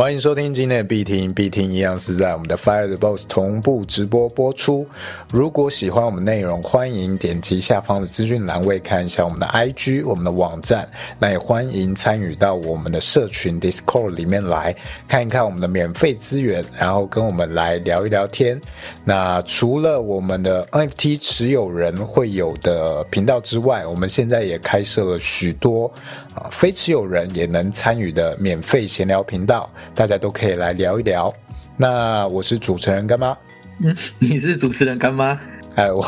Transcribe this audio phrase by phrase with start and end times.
[0.00, 4.86] 欢迎收听今天的必听，必听一样是在我们的 Fire the Boss 同步直播播出。
[5.30, 10.88] 如果喜欢我们内容，欢迎点击下方的资讯栏位看一下我们的 IG、我们的网站。
[11.18, 14.74] 那也欢迎参与到我们的社群 Discord 里面来
[15.06, 18.58] 看一看我们的免费资源，然后跟我们来聊一聊天。
[19.04, 25.92] 那除了我们的 NFT 持有人会有的频道之外，我们现在也开设了许多
[26.34, 29.70] 啊非持有人也能参与的免费闲聊频道。
[29.94, 31.32] 大家都可以来聊一聊。
[31.76, 33.36] 那我是主持人干妈，
[33.82, 35.38] 嗯， 你是主持人干妈？
[35.76, 36.02] 哎，我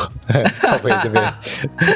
[0.61, 1.33] 靠回这边，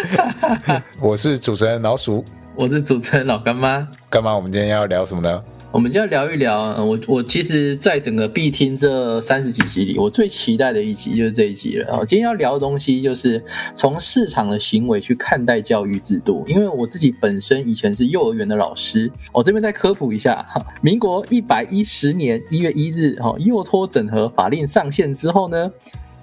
[1.00, 2.23] 我是主持人老鼠，
[2.55, 3.88] 我是主持人老干妈。
[4.09, 5.44] 干妈，我们今天要聊什么呢？
[5.70, 12.06] 我们就要聊一聊，我我其实，在整个必听这三十几集里，我最期待的一集就是这一集了。
[12.06, 13.44] 今天要聊的东西就是
[13.76, 20.44] 从市场的行为去看待教育制度，因为我自己本身以前是幼儿园的老师，我这边再科普一下，
[20.82, 25.72] 民国一百一十年一月一日，哈，幼托整合法令上线之后呢。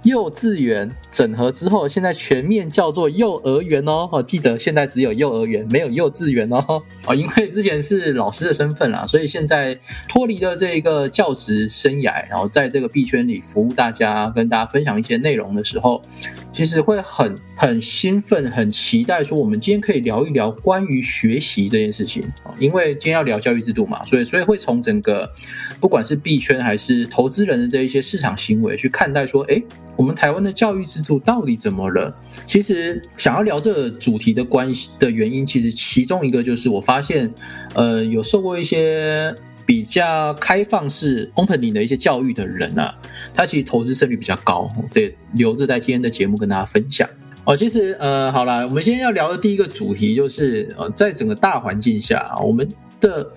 [0.04, 4.08] 幼稚园整合之后，现在全面叫做幼儿园哦。
[4.12, 6.82] 哦，记得现在只有幼儿园，没有幼稚园哦。
[7.06, 16.02] 哦，因为之前是老师的身份啦，所以现在脱离了这个教职生涯，然后在这个币圈里服务大家，跟大家分享一些内容的时候，
[16.54, 25.28] 其实会很很兴奋，很期待说我们今天可以聊一聊关于学习这件事情啊因为今天要聊教育制度嘛，所以所以会从整个
[25.80, 29.60] 不管是币圈还是投资人的这一些市场行为去看待说，哎。
[29.96, 32.12] 我们台湾的教育制度到底怎么了？
[32.48, 37.32] 其实想要聊这主题的关系的原因，其实其中一个就是我发现，
[37.76, 39.32] 呃，有受过一些
[39.66, 42.94] 比较开放式 opening 的一些教育的人啊，
[43.32, 44.70] 他其实投资胜率比较高。
[44.90, 47.08] 这留着在今天的节目跟大家分享
[47.44, 47.56] 哦。
[47.56, 52.68] 其实呃，好了，我们今天要聊的第一个主题就是呃，在整个大环境下，我们
[53.00, 53.32] 的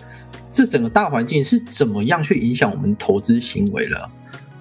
[0.52, 4.10] 这整个大环境是怎么样去影响我们投资行为了？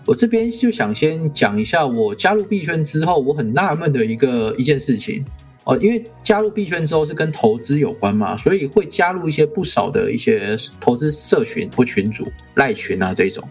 [0.04, 5.24] 我这边就想先讲一下，我加入币圈之后，我很纳闷的一个一件事情
[5.66, 13.42] 哦，因为加入币圈之后是跟投资有关嘛，所以会加入一些不少的一些投资社群或群主赖群啊这种，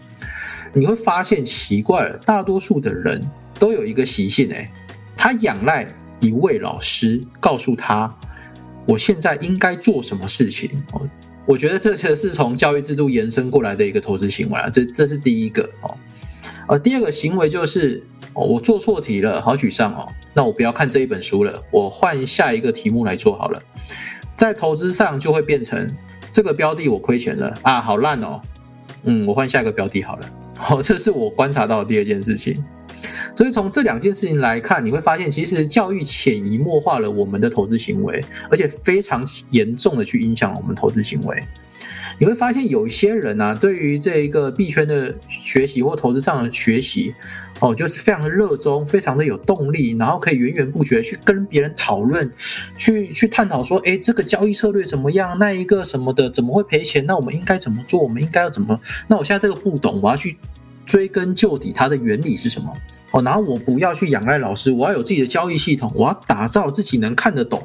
[0.72, 3.22] 你会发现奇怪，大多数的人
[3.58, 4.72] 都有一个习性哎，
[5.14, 5.86] 他仰赖
[6.20, 8.10] 一位老师告诉他，
[8.88, 11.02] 我现在应该做什么事情哦，
[11.44, 15.94] 我觉得这些是从教育制度延伸过来的一个投资行为啊，这这是第一个哦。
[16.68, 18.02] 呃，第二个行为就是
[18.44, 20.08] 我做错题了，好沮丧哦。
[20.34, 23.62] 那我不要看这一本书了，我换下一个题目来做好了。
[24.36, 25.90] 在投资上就会变成
[26.30, 28.40] 这个标的我亏钱了啊，好烂哦。
[29.04, 30.30] 嗯，我换下一个标的好了。
[30.56, 32.62] 好，这是我观察到的第二件事情。
[33.36, 41.42] 所以从这两件事情来看，你会发现其实教育潜移默化了我们的投资行为，而且非常严重的去影响了我们投资行为。
[42.18, 47.14] 你会发现有一些人呢，对于这一个币圈的学习或投资上的学习，
[47.60, 52.30] 哦，就是非常的热衷，非常的有动力，然后可以源源不绝去跟别人讨论，
[52.78, 55.38] 去去探讨说，哎，这个交易策略怎么样？
[55.38, 57.04] 那一个什么的怎么会赔钱？
[57.06, 58.02] 那我们应该怎么做？
[58.02, 58.80] 我们应该要怎么？
[59.08, 60.36] 那我现在这个不懂，我要去
[60.86, 62.72] 追根究底，它的原理是什么？
[63.10, 67.62] 哦，然后我不要去仰赖老师，我要有自己的交易系统，我要打造自己能看得懂。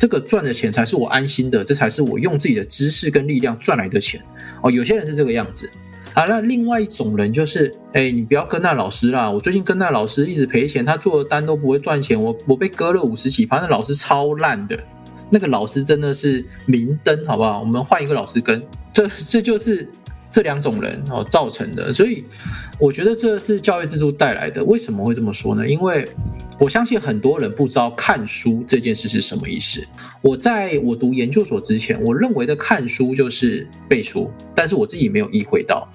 [0.00, 4.18] 这个赚的钱才是我安心的，这才是我用自己的知识跟力量赚来的钱
[4.62, 4.70] 哦。
[4.70, 5.70] 有些人是这个样子
[6.14, 14.78] 啊，那另外一种人就是，哎，你不要跟那老师啦，我最近跟那老师一直赔钱，他做的单都不会赚钱，我我被割了五十几盘，那老师超烂的，
[15.28, 17.60] 那个老师真的是明灯，好不好？
[17.60, 18.62] 我们换一个老师跟，
[18.94, 19.86] 这这就是
[20.30, 22.24] 这两种人哦造成的，所以
[22.78, 24.64] 我觉得这是教育制度带来的。
[24.64, 25.68] 为什么会这么说呢？
[25.68, 26.08] 因为
[26.58, 29.84] 我相信很多人不知道看书这件事是什么意思。
[30.22, 35.88] 我在我读研究所之前，我认为的看书就是背书，但是我自己没有意会到。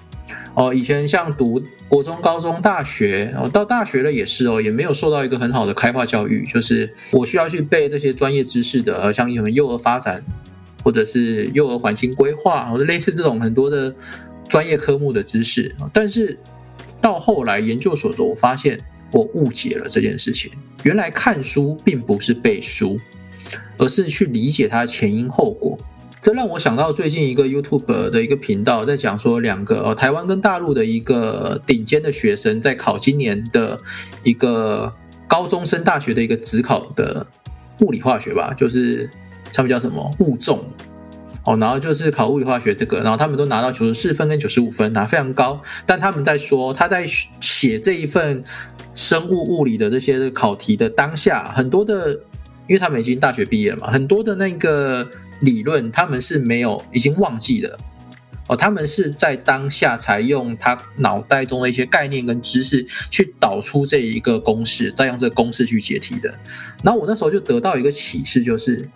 [0.54, 10.24] 哦，以前像读国中、高中、大学，哦，到大学了也是哦，也没有受到一个很好的开化教育，就是我需要去背这些专业知识的，像什么幼儿发展，
[10.86, 13.92] 或者是幼儿环境规划，或者类似这种很多的
[14.48, 15.74] 专业科目的知识。
[15.92, 16.38] 但是
[17.00, 18.78] 到后来研究所中，我发现。
[19.12, 20.50] 我误解了这件事情，
[20.82, 22.98] 原来看书并不是背书，
[23.78, 25.78] 而是去理解它的前因后果。
[26.20, 33.80] 这让我想到最近一个 YouTube 的一个频道在讲说，两个哦，台湾跟大陆的一个顶尖的学生在考今年的
[34.24, 34.92] 一个
[35.28, 37.24] 高中生大学的一个职考的
[37.80, 39.08] 物理化学吧，就是
[39.56, 40.62] 他们叫什么物重
[41.44, 45.60] 哦，然后就是考物理化学这个，然后他们都拿到九十四分跟九十五分，拿非常高。
[45.84, 47.06] 但他们在说他在
[47.40, 48.44] 写这一份。
[48.98, 52.14] 生物物理的这些考题的当下，很多的，
[52.66, 55.06] 因为他们已经大学毕业了嘛，很多的那个
[55.40, 57.78] 理论他们是没有已经忘记的，
[58.48, 66.34] 哦，他们是在当下才用他脑袋中的一些概念跟知识去导出这一个公式，再用这个公式去解题的。
[66.82, 68.88] 然后我那时候就得到一个启示，就是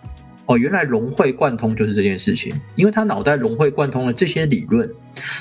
[0.51, 4.89] 哦，原来融会贯通就是这件事情，因为他脑袋融会贯通了这些理论，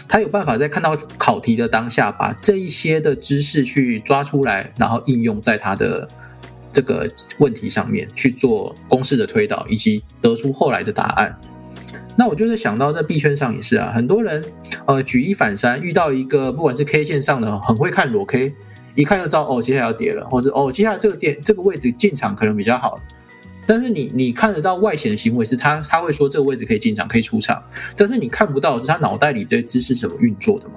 [0.06, 6.08] 他有办法在看到考题的当下，把这一些的知识去抓出来，然后应用在他的
[6.72, 11.36] 这个问题上面去做公式的推导，以及得出后来的答案。
[12.16, 14.44] 那我就是想到在币圈上也是啊，很多人
[14.86, 18.54] 呃举一反三，遇到一个不管是 K 线上的很会看裸 K，
[18.94, 23.00] 一看就知道哦接下来要跌了，或者哦接下来这个点这个位置进场可能比较好。
[23.66, 27.62] 但是你你看得到外显的行为是他他会说这个位置可以进场可以出场，
[27.96, 30.74] 但是你看不到是他脑袋里这些知识怎么运作的嘛？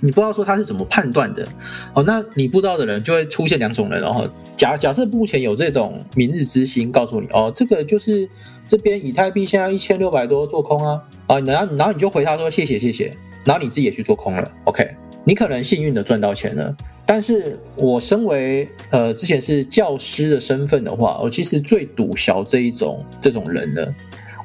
[0.00, 1.48] 你不知道说他是怎么判断的。
[1.94, 8.28] 哦，那你不知道的人就会出现两种人，然后假假设目前有这种明日之星告诉你哦，这个就是
[8.68, 14.86] 这边以太币现在一千六百多做空啊啊，然后然后你就回他说谢谢谢谢，然后你自己也去做空了，OK，
[15.26, 16.74] 你可能幸运的赚到钱了，
[17.04, 23.84] 但是我身为呃之前是教师的身份的话，我其实最赌小这一种这种人呢，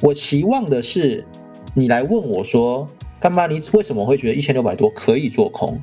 [0.02, 1.24] 我期望的是
[1.76, 2.90] 你来问我说。
[3.22, 3.46] 干嘛？
[3.46, 5.80] 你为什么会觉得一千六百多可以做空？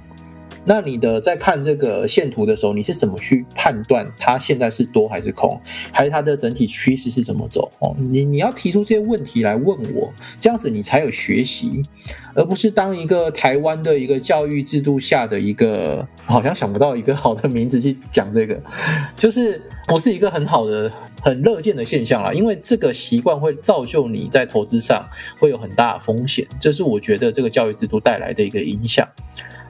[0.68, 5.58] 那你的在看这个线图的时候，你是怎么去判断它现在是多还是空，
[5.90, 7.72] 还是它的整体趋势是怎么走？
[7.78, 11.82] 哦，你你要提出这些问题来问我，这样子你才有学习，
[12.34, 18.62] 而不是当一个台湾的一个教育制度下的一个，好像想不到一个好的名字去讲这个，
[19.16, 20.92] 就是不是一个很好的。
[21.20, 25.04] 很乐见的现象啦，因为这个习惯会造就你在投资上
[25.40, 29.06] 会有很大的风险，这是我觉得这个教育制度带来的一个影响。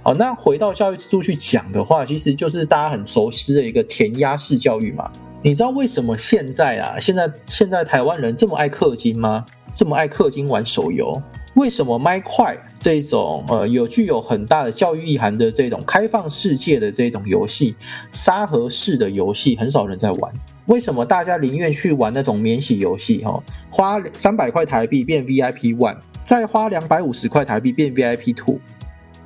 [0.09, 5.07] 好，那回到教育制度去讲的话，其实就是大家很熟悉的一个填鸭式教育嘛。
[5.43, 9.45] 你知道为什么现在啊，现在现在台湾人这么爱氪金吗？
[9.71, 11.21] 这么爱氪金玩手游？
[11.57, 17.77] 为什么麦块这种呃有具有很大的教育意涵的这种开放世界的这种游戏，
[18.11, 20.33] 沙盒式的游戏很少人在玩？
[20.69, 23.23] 为什么大家宁愿去玩那种免洗游戏？
[23.23, 23.39] 哈，
[23.69, 28.59] 花三百块台币变 VIP One，再花两百五十块台币变 VIP Two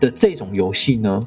[0.03, 1.25] 的这种游戏呢？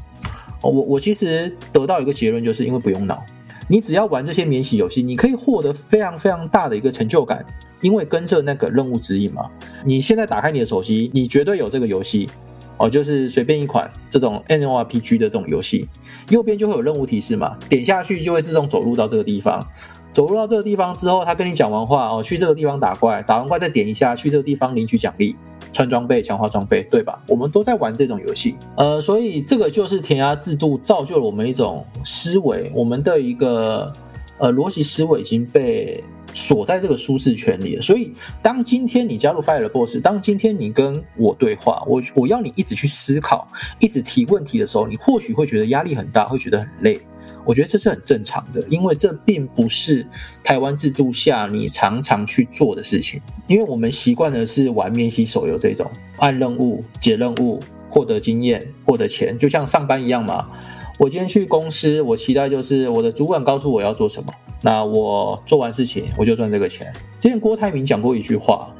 [0.61, 3.23] 我我其实得到一个结论，就是因为不用脑，
[3.69, 7.45] 你只要玩这些免洗游戏，你可以获得非常非常大的一个成就感，
[7.79, 9.49] 因为跟着那个任务指引嘛。
[9.85, 12.29] 你现在打开你的手机，你绝对有这个游戏
[12.77, 15.87] 哦，就是随便一款这种 NORPG 的这种游戏，
[16.29, 19.65] 右边就会有任务提示嘛，点下去就会自动走入到这个地方。
[20.11, 25.35] 走入到这个地方之后，他跟你讲完话哦，去这个地方打怪，打完怪再点一下，去这个地方领取奖励、
[25.75, 27.21] 穿装备、强化装备，对吧？
[27.27, 33.91] 我们都在玩这种游戏，呃，所以这个就是填鸭制度造就了我们一种思维，我们的一个
[34.37, 36.01] 呃逻辑思维已经被
[36.35, 37.81] 锁在这个舒适圈里。
[37.81, 38.11] 所以，
[38.43, 43.47] 当今天你加入 Fire Boss，当今天你跟我对话，我我要你一直去思考，
[43.79, 46.99] 一直提问题的时候，你或许会觉得压力很大，会觉得很累。
[47.43, 50.05] 我觉得这是很正常的，因为这并不是
[50.43, 53.19] 台湾制度下你常常去做的事情。
[53.47, 57.59] 因为我们习惯的是玩免洗手游这种，按任务、解任务、
[57.89, 60.47] 获得经验、获得钱，就像上班一样嘛。
[60.97, 64.31] 我今天去公司，我期待就是我的主管告诉我要做什么，
[64.61, 66.91] 那我做完事情我就赚这个钱。
[67.19, 68.73] 之前郭台铭讲过一句话，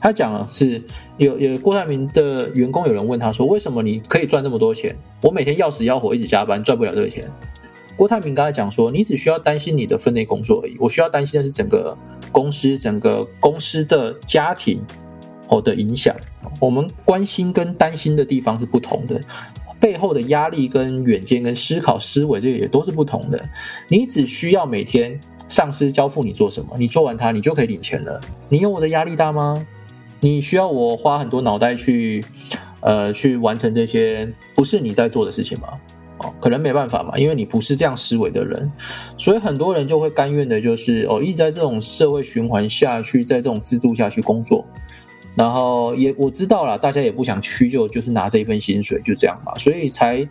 [0.00, 0.82] 他讲的是
[1.16, 4.94] 有有郭台铭的员工有人问他说，为什么你可以赚这么多钱？
[5.22, 7.30] 我每天要死要活一直加班，赚不了这个钱。
[7.96, 11.96] 郭台铭刚才讲说，你只需要担心你的分内工作而已，我需要担心的是整个
[12.30, 14.84] 公司、整个公司的家庭
[15.48, 16.14] 我的影响。
[16.60, 19.18] 我们关心跟担心的地方是不同的，
[19.78, 23.48] 背后的压力跟远见跟思考思维这个也都是不同的。
[23.88, 28.20] 你只需要每天上司交付你做什么，你做完它，你就可以领钱了。
[28.48, 29.66] 你有我的压力大吗？
[30.20, 32.24] 你需要我花很多脑袋去
[32.80, 35.68] 呃去完成这些不是你在做的事情吗？
[36.18, 38.72] 哦，可能没办法嘛，因为你不是这样思维的人，
[39.18, 44.64] 所以很多人就会甘愿的，就是哦，一直在这种社会循环下去，在这种制度下去工作，
[45.36, 50.26] 然后也我知道了，大家也不想屈就，就是拿这一份薪水就这样嘛，所以才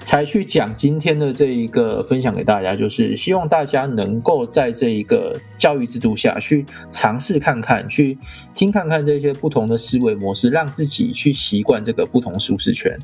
[0.00, 8.16] 才去讲今天的这一个分享给大家，就是希望大家能够在这一个教育制度下去尝试看看，去
[8.54, 12.98] 听看看这些不同的思维模式，让自己去习惯这个不同舒适圈。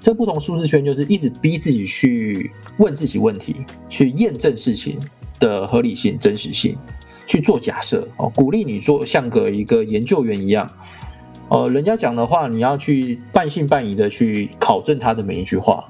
[0.00, 3.54] 这不同舒适圈就是一直逼自己去问自己问题，
[3.88, 4.98] 去验证事情
[5.38, 6.76] 的合理性、真实性，
[7.32, 10.70] 去做假设哦，鼓励你做像个一个研究员一样，
[11.48, 15.82] 呃，人家讲的话你要去半信半疑的去考证他的每一句话，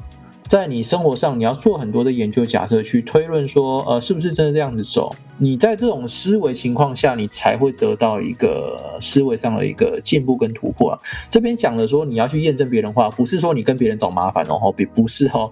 [0.49, 5.11] 在你生活上你要做很多的研究假设，去推论说，呃，是不是真的这样子走？
[5.39, 10.97] 你在这种思维情况下，你才会得到一个思维上的一个进步跟突破。
[11.31, 15.51] 这边讲的说你要去验证别人话，不是说你跟别人找麻烦哦，比不是哦。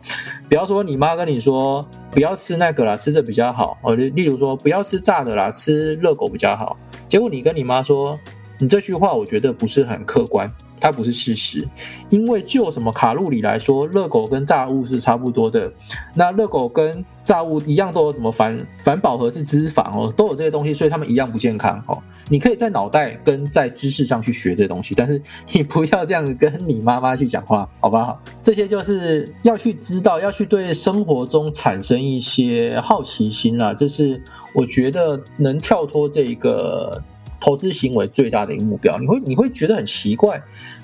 [0.49, 3.95] 比方说你妈跟你说不要吃那个啦，吃这比较好哦。
[3.97, 6.77] 例如说不要吃炸的啦，吃热狗比较好。
[7.09, 8.19] 结果你跟你妈说，
[8.59, 10.53] 你这句话我觉得不是很客观。
[10.81, 11.69] 它不是事实，
[12.09, 15.71] 因为就什么卡路里来说，热狗跟炸物是差不多的。
[16.15, 21.99] 那热狗跟炸物一样都有什么反反饱和式脂肪哦，都有这些东西，所以它们一样不健康哦。
[22.29, 25.21] 你可以在脑袋跟在知识上去学这东西，但是
[25.53, 28.21] 你不要这样跟你妈妈去讲话，好不好？
[28.43, 34.21] 这些就是要去知道，要去对生活中产生一些好奇心啊，这是
[34.55, 37.01] 我觉得能跳脱这一个。
[37.41, 40.41] 投资行为最大的一个目标，你会你会觉得很奇怪，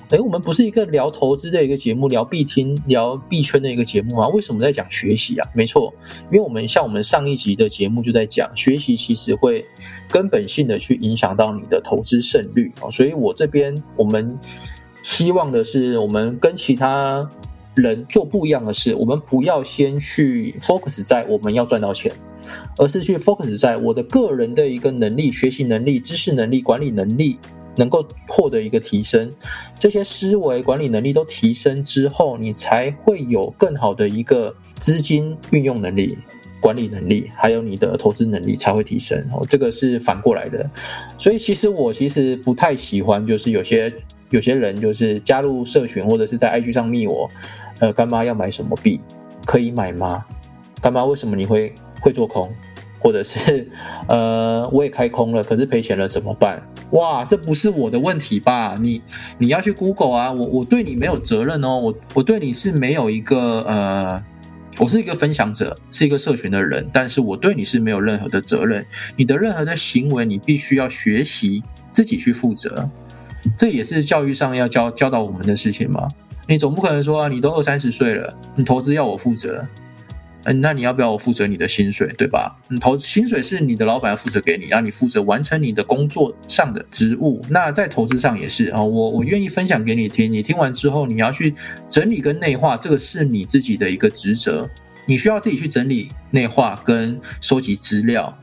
[0.09, 4.27] 哎，我们不是一个聊投资的一个节目，聊币听、聊币圈的一个节目吗？
[4.29, 5.47] 为什么在讲学习啊？
[5.53, 5.93] 没错，
[6.31, 9.63] 因为我们像我们上一集的节目就在讲学习，其实会
[10.09, 12.89] 根本性的去影响到你的投资胜率啊。
[12.89, 14.37] 所以我这边我们
[15.03, 17.29] 希望的是，我们跟其他。
[17.77, 22.11] 人做不一样的事，我们不要先去 focus 在我们要赚到钱，
[22.77, 27.37] 而是去 focus 在我的个人的一个能力、学习能力、知识能力、管理能力
[27.75, 29.31] 能够获得一个提升。
[29.77, 36.17] 这些思维管理能力都提升之后，你才会有更好的一个资金运用能力、
[36.59, 39.17] 管理能力，还有你的投资能力才会提升。
[39.31, 40.67] 哦，这个是反过来的。
[41.19, 43.93] 所以其实我其实不太喜欢，就是有些
[44.31, 47.29] 有些人就是加入社群或者是在 IG 上密我。
[47.79, 48.99] 呃，干妈要买什么币？
[49.45, 50.23] 可以买吗？
[50.81, 52.53] 干妈为什么你会会做空？
[52.99, 53.69] 或者是
[54.07, 56.61] 呃，我也开空了，可是赔钱了怎么办？
[56.91, 58.75] 哇，这不是我的问题吧？
[58.81, 59.01] 你
[59.37, 60.31] 你要去 Google 啊！
[60.31, 64.23] 我我对你没有责任哦，我我对你是没有一个呃，
[64.79, 68.83] 我是一个分享者，是一个社群的人，但是我对你是没有任何的责任。
[69.15, 72.89] 你的任何的行为，你必须要学习自己去负责，
[73.55, 76.07] 这也是教育上要教教导我们的事情吗？
[76.47, 79.67] 你总不可能说啊，你都二三十岁了，你投资要我负责，
[80.45, 82.57] 嗯，那你要不要我负责你的薪水，对吧？
[82.69, 87.41] 你投薪水是你的老板要负责给你，让你负责完成你的工作上的职务。
[87.49, 91.53] 那在投资上也是啊，我我愿意分享给你听，你听完之后你要去
[91.89, 94.69] 整理跟内化，这个是你自己的一个职责，
[95.05, 98.33] 你需要自己去整理、内化跟收集资料，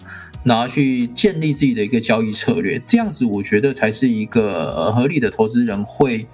[0.42, 6.26] 然后去建立自己的一个交易策略，这样子我觉得才是一个合理的投资人会。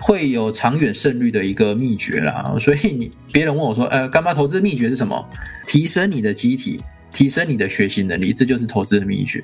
[0.00, 5.24] 会有长远胜率的一个秘诀啦， 所以你别人问我说，呃，干妈投资秘诀是什么？
[5.66, 6.80] 提升你的机体，
[7.12, 9.42] 提升你的学习能力，这就是投资的秘诀。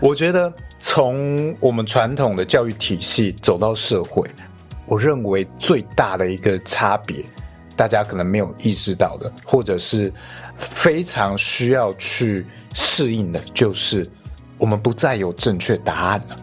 [0.00, 4.30] 我觉得从我们传统的教育体系走到社会，
[4.86, 7.24] 我认为最大的一个差别，
[7.74, 10.12] 大家可能没有意识到的，或者是
[10.56, 14.08] 非常需要去适应的，就是
[14.56, 16.36] 我们不再有正确答案了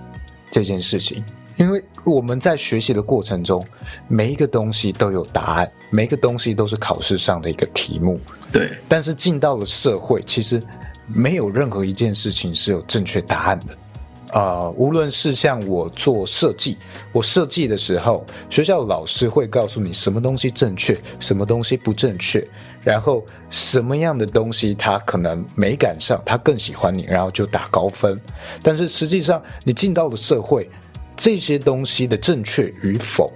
[0.51, 1.23] 这件事情。
[1.57, 3.65] 因为我们在学习的过程中，
[4.07, 8.19] 每一个东西都有答案，每一个东西都是考试上的一个题目。
[8.51, 10.61] 对，但是进到了社会，其实
[11.07, 14.39] 没有任何一件事情是有正确答案的。
[14.39, 16.77] 啊，无论是像我做设计，
[17.11, 22.45] 我设计的时候，学校老师会告诉你什么东西正确，什么东西不正确，
[22.83, 28.19] 然后什么样的东西他可能美感上他更喜欢你，然后就打高分。
[28.61, 30.69] 但是实际上，你进到了社会。
[31.17, 33.31] 这些东西的正确与否，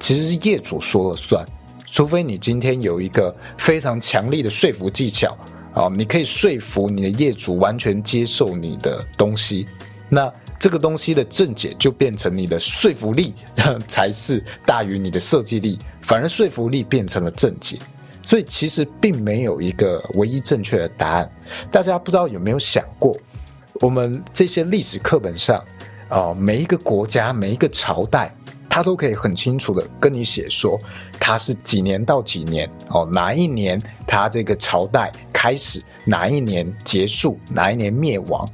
[0.00, 1.44] 其实是业主说了算。
[1.90, 5.36] 除非你今天有一个非常强力的说服技巧
[5.74, 9.68] 啊，你可以说服你的业主完全接受你的东西，
[10.08, 13.34] 那这个东西的正解就变成你的说服力
[13.86, 17.78] 才是大于你的设计力，反而说服力变成了正解。
[18.22, 21.30] 所以其实并没有一个唯一正确的答案。
[21.70, 23.16] 大家不知道有没有想过，
[23.74, 25.62] 我们这些历史课本上。
[26.14, 28.32] 哦，每一个国家、每一个朝代，
[28.70, 30.78] 他都可以很清楚的跟你写说，
[31.18, 38.48] 他是几年到几年哦，哪一年他这个朝代开始，哪一年结束，哪一年灭亡，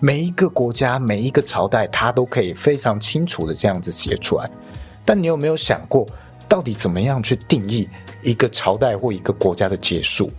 [0.00, 4.50] 每一个国家、每一个朝代，他都可以非常清楚的这样子写出来。
[5.02, 6.06] 但你有没有想过，
[6.46, 7.88] 到底怎么样去定义
[8.22, 10.30] 一个朝代或一个国家的结束？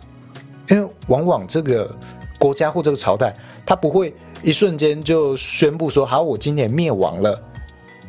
[0.69, 1.97] 因为往往这个
[2.39, 4.12] 国家或这个朝代，它不会。
[4.41, 7.38] 一瞬间就宣布说好，我今年灭亡了。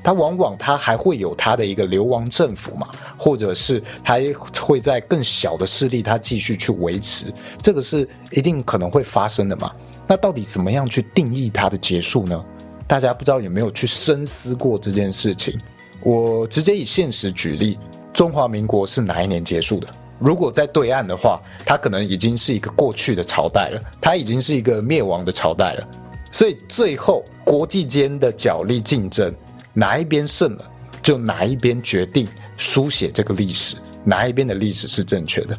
[0.02, 9.72] 他往往他还会有他的一个流亡政府嘛，或者是还会在更小的势力，他继续去维持，这个是一定可能会发生的嘛。
[10.06, 12.44] 那到底怎么样去定义它的结束呢？
[12.86, 15.58] 大家不知道有没有去深思过这件事情？
[16.02, 17.76] 我直接以现实举例，
[18.14, 19.88] 中华民国是哪一年结束的？
[20.20, 25.88] 如果在对岸的话，它可能已经是一个过去的朝代了，它已经是一个灭亡的朝代了。
[26.30, 29.34] 所以最后国际间的角力竞争，
[29.72, 30.70] 哪一边胜了，
[31.02, 35.56] 就哪一边决定书写这个历史，哪一边的历史是正确的。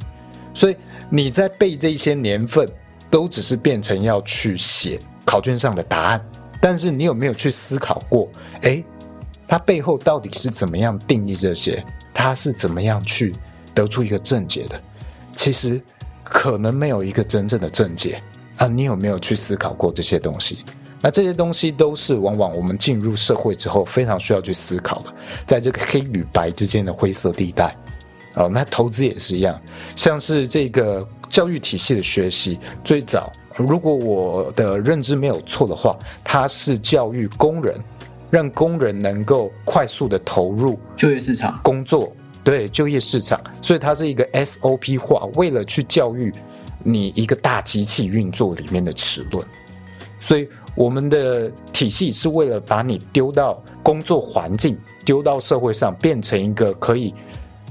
[0.53, 0.75] 所以
[1.09, 2.69] 你在背这些年份，
[3.09, 6.25] 都只是变成要去写考卷上的答案，
[6.61, 8.29] 但是你有没有去思考过？
[8.61, 8.85] 诶，
[9.47, 11.83] 它背后到底是怎么样定义这些？
[12.13, 13.33] 它是怎么样去
[13.73, 14.79] 得出一个正解的？
[15.35, 15.81] 其实
[16.23, 18.21] 可能没有一个真正的正解
[18.57, 18.67] 啊！
[18.67, 20.59] 你有没有去思考过这些东西？
[21.01, 25.13] 那这些东西都是往往我们进入社会之后非常需要去思考的，
[25.47, 27.75] 在这个黑与白之间的灰色地带。
[28.35, 29.59] 哦，那投资也是一样，
[29.95, 37.75] 像是这个教育体系的学习，最早如果我的认知没有错的话，它是教育工人，
[38.29, 46.33] 让工人能够快速的投入就业市场工作，对就业市场，所以它是一个 SOP 化，为了去教育
[46.83, 49.45] 你一个大机器运作里面的齿轮，
[50.19, 57.13] 所以我们的体系是为了把你丢到工作环境，丢到社会上，变成一个可以。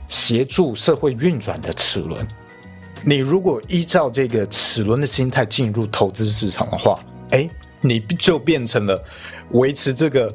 [0.08, 2.26] 协助社会运转的齿轮，
[3.04, 6.98] 你如果依照这个齿轮的心态进入投资市场的话，
[7.30, 7.48] 哎，
[7.80, 9.00] 你就变成了
[9.52, 10.34] 维持这个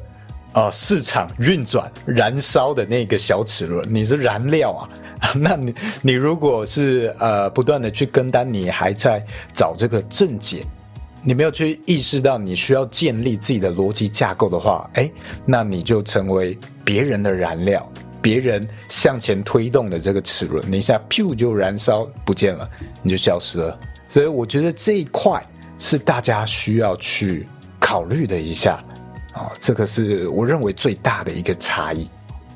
[0.56, 4.88] 呃市场运转燃烧的那个小齿轮，你是燃料啊。
[5.36, 10.64] 那你你如果是呃不断的去跟单，你还在找这个正解，
[11.22, 15.10] 你没有去意识到你需要建立自己的逻辑架构的话，哎，
[15.44, 17.86] 那你就成为别人的燃料。
[18.22, 22.68] 别人向前推动的这个齿轮，你一下噗就燃烧不见了，
[23.02, 23.78] 你就消失了。
[24.08, 25.40] 所以我觉得这一块
[25.78, 27.46] 是大家需要去
[27.78, 28.82] 考虑的一下
[29.36, 32.08] 啊，这个是我认为最大的一个差异。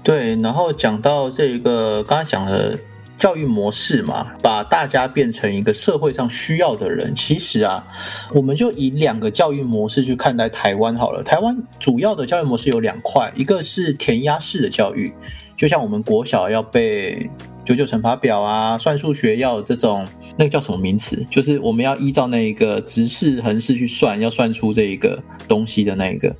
[0.02, 2.78] 对，然后讲到这个刚才讲的
[3.18, 7.14] 教育模式嘛，把大家变成一个社会上需要的人。
[7.14, 7.86] 其实啊，
[8.32, 11.22] 我们就以两个教育模式去看待台湾好了。
[11.22, 15.12] 台湾主要的教育模式有两块，一个是填鸭式的教育。
[15.54, 17.30] 就像我们国小要被
[17.64, 21.24] 九九乘法表啊，算数学要这种那个叫什么名词？
[21.30, 26.34] 就是我们要依照那一个直式、横式去算，要算出这一个东西的那一个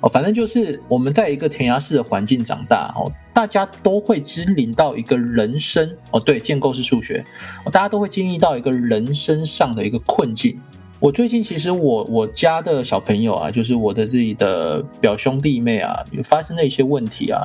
[0.00, 0.08] 哦。
[0.08, 7.24] 反正就是我们在一个填鸭式的环境长大哦，大家都会经历到一个人生哦，对，建构式数学
[7.64, 10.60] 哦，大家都会经历到一个人生上的一个困境。
[11.00, 17.40] 我最近其实我我家的小朋友啊，就是我的自己的表兄弟妹啊，有发生了一些问题啊，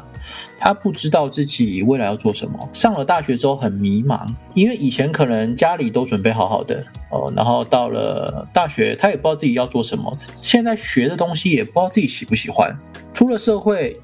[0.58, 12.78] 他不知道自己未来要做什么，上了大学之后很迷茫，因为以前可能家里都准备好好的哦，然后到了大学他也不知道自己要做什么，现在学的东西也不知道自己喜不喜欢，
[13.13, 13.98] 出了社会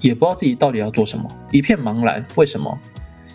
[0.00, 2.26] 也不知道自己到底要做什么，一片茫然。
[2.34, 2.76] 为什么？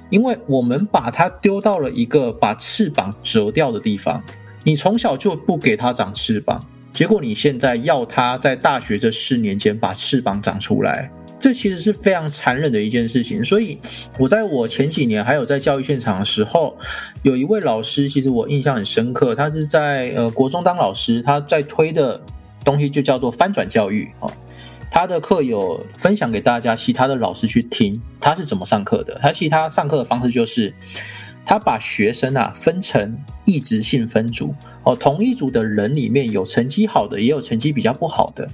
[0.09, 4.21] 因为我们把他丢到了一个把翅膀折掉的地方。
[4.65, 13.43] 你从小就不给他长翅膀，结果你现在要他在大学这四年间把翅膀长出来，这其实是非常残忍的一件事情。
[13.43, 13.79] 所以，
[14.17, 16.75] 我在我前几年还有在教育现场的时候，
[17.21, 19.35] 有一位老师，其实我印象很深刻。
[19.35, 22.19] 他是在呃国中当老师，他在推的
[22.63, 24.25] 东西就叫做翻转教育啊。
[24.89, 29.19] 他的课有分享给大家，其他的老师去听他是怎么上课的。
[29.21, 30.73] 他其他上课的方式就是。
[31.47, 34.53] 他把学生啊分成异质性分组
[34.83, 38.49] 哦，同一组的人里面有成绩好的，也有成绩比较不好的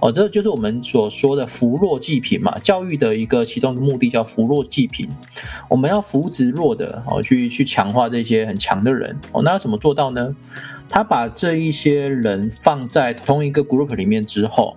[0.00, 2.58] 哦，这就是我们所说的扶弱济贫嘛。
[2.58, 5.08] 教育的一个其中一个目的叫扶弱济贫，
[5.68, 9.42] 我们要扶植弱的哦，去去强化这些很强的人哦。
[9.42, 10.34] 那要怎么做到呢？
[10.88, 14.74] 他把这一些人放在同一个 group 里面之后，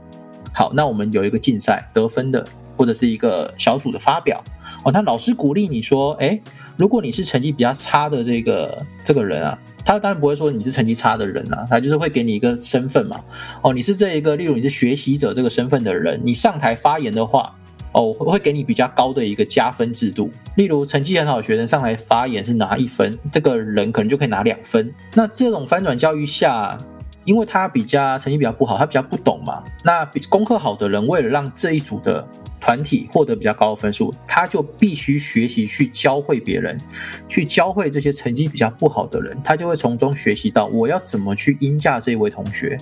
[0.53, 2.45] 好，那我们有一个竞赛得分的。
[2.83, 4.43] 或者是一个小组的发表。
[4.83, 6.37] 哦，他老师鼓励你说，哎，
[6.75, 13.21] 如果你是成绩比较差的这个这个人啊，他当然不会说你是成绩差的人啊，他就是会给你一个身份嘛，
[13.61, 17.55] 哦，你是这一个，例如你是学习者这个身份的人，你上台发言的话，
[17.93, 24.93] 哦，会会给你比较高的一个加分制度，例如成绩很好的学生上台发言是拿一分，这个人可能就可以拿两分。
[25.13, 26.77] 那这种翻转教育下，
[27.23, 32.27] 因为他比较成绩比较不好，他比较不懂嘛，那比功课好的人为了让这一组的
[32.63, 36.79] 团体获得比较高的分数，他就必须学习去教会别人，
[37.27, 42.79] 去教会这些成绩比较不好的人，他就会从中学习到我要怎么去应价这一位同学，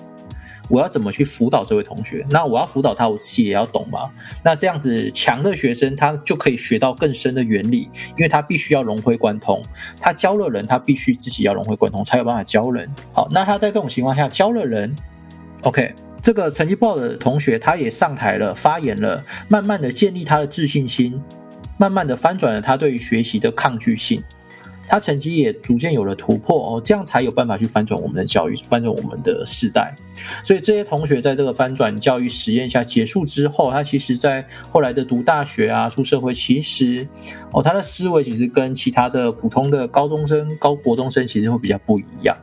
[0.70, 2.24] 我要怎么去辅导这位同学。
[2.30, 4.08] 那我要辅导他，我自己也要懂嘛。
[4.44, 9.64] 那这样子强的学生，他就可以学到更深的原理，因为他必须要融会贯通。
[10.00, 12.88] 他教了人，他必须自己要融会贯通，才有办法教人。
[13.14, 14.96] 好，那他在这种情况下教了人
[15.64, 15.96] ，OK。
[16.22, 21.22] 这个成绩不好的同学，他也上台了，发言了，慢慢的建立他的自信心，
[21.78, 24.24] 慢慢的翻转了他对于学习的抗拒性。
[24.88, 29.96] 他成绩也逐渐有了突破哦，这样才有办法去翻转我们的教育，翻转我们的世代。
[30.44, 37.08] 所以这些同学在这个翻转教育实验下结束之后，他其实在后来的读大学啊，出社会，其实
[37.54, 42.36] 哦，他的思维其实跟其他的普通的高中生、高国中生其实会比较不一样。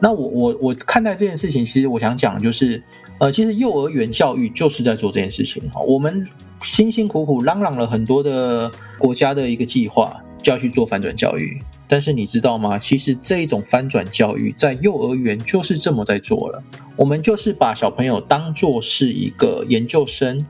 [0.00, 2.82] 那我我我看待这件事情，其实我想讲就是，
[3.20, 5.80] 呃，其实幼儿园教育就是在做这件事情哈。
[5.82, 6.26] 我们
[6.62, 11.60] 辛辛苦苦嚷嚷了很多的国家的一个计划，就要去做反转教育。
[11.86, 12.78] 但是你知道吗？
[12.78, 16.62] 其实这一种翻转教育在幼儿园就是这么在做了。
[16.96, 20.46] 我们就是把小朋友当做是一个研究生，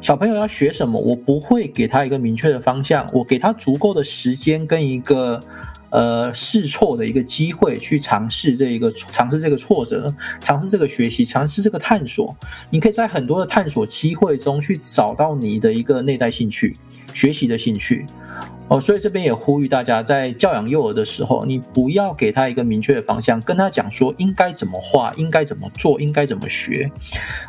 [0.00, 5.42] 小朋友要学什么，我不会给他一个明确的方向，我给他足够的时间跟一个
[5.92, 12.34] 呃试错的一个机会去尝试这一个尝试这个挫折，尝试这个学习，尝试这个探索。
[12.70, 16.76] 你可以在很多的探索机会中去找到你的一个内在兴趣，
[17.12, 18.06] 学习的兴趣。
[18.68, 26.90] 哦，所以这边也呼吁大家，在教养幼儿的时候，你不要给他一个明确的方向，跟他讲说应该怎么画，应该怎么做，应该怎么学，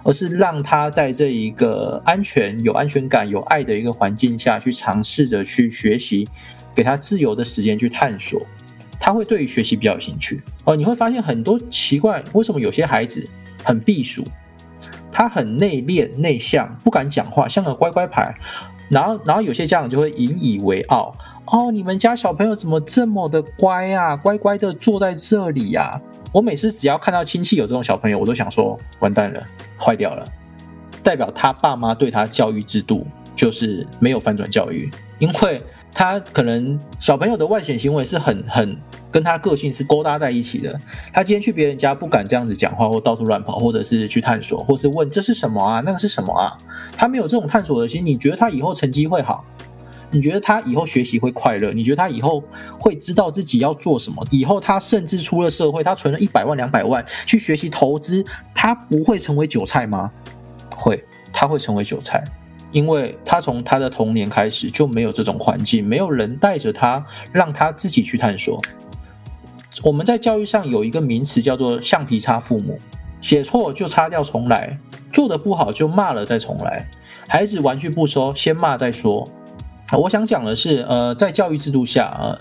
[0.04, 6.28] 而是让他在这一个安全、有安全感、有爱的一个环境下去尝试着去学习，
[6.74, 8.42] 给他自由的时间去探索，
[9.00, 10.42] 他会对于学习比较有兴趣。
[10.64, 13.28] 哦，你会发现很多奇怪，为什么有些孩子
[13.64, 14.26] 很避暑，
[15.12, 18.34] 他很内敛、内向，不敢讲话，像个乖乖牌。
[18.90, 24.16] 然后，然后有些家长就会引以为傲哦，你们家小朋友怎么这么的乖啊？
[24.16, 26.00] 乖乖的坐在这里呀！
[26.32, 29.44] 我每次只要看到亲戚有这种小朋友，我都想说，完蛋了，
[29.80, 30.28] 坏掉了，
[31.02, 35.62] 代表他爸妈对他教育制度就是没有翻转教育，因为
[35.94, 38.78] 他可能小朋友的外显行为是很很。
[39.12, 40.82] 跟他个性是勾搭在一起的。
[41.14, 46.58] 他今天去别人家不敢这样子讲话，或到处乱跑，或者是去探索，或是问这是什么啊，那个是什么啊？
[46.98, 48.04] 他没有这种探索的心。
[48.04, 49.46] 你觉得他以后成绩会好？
[50.10, 51.72] 你觉得他以后学习会快乐？
[51.74, 52.44] 你觉得他以后
[52.80, 54.26] 会知道自己要做什么？
[54.32, 58.26] 以后他甚至出了社会，他存了一百万、两百万去学习投资，
[58.56, 60.10] 他不会成为韭菜吗？
[60.76, 62.24] 会，他会成为韭菜，
[62.74, 68.60] 因为他从他的童年开始就没有这种环境，没有人带着他，让他自己去探索。
[69.82, 72.78] 我们在教育上有一个名词叫做“橡皮擦父母”，
[73.22, 74.78] 写错就擦掉重来，
[75.12, 76.90] 做的不好就骂了再重来。
[77.28, 79.28] 孩子玩具不收，先骂再说。
[79.92, 82.40] 我想讲的是，呃，在教育制度下，呃，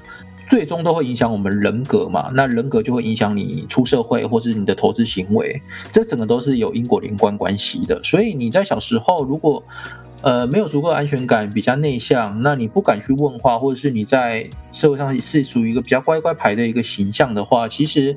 [0.48, 2.30] 最终都会影响我们人格嘛。
[2.34, 8.02] 那人格就会影响你出社会或是你的投资行为，这整个都是有因果连贯关系的。
[8.02, 9.62] 所以你在小时候如果
[10.22, 18.16] 呃，没有足够的安全感，比较内向，那你不敢去问话，或者是你在社会上是属于一个比较乖乖牌的一个形象的话，其实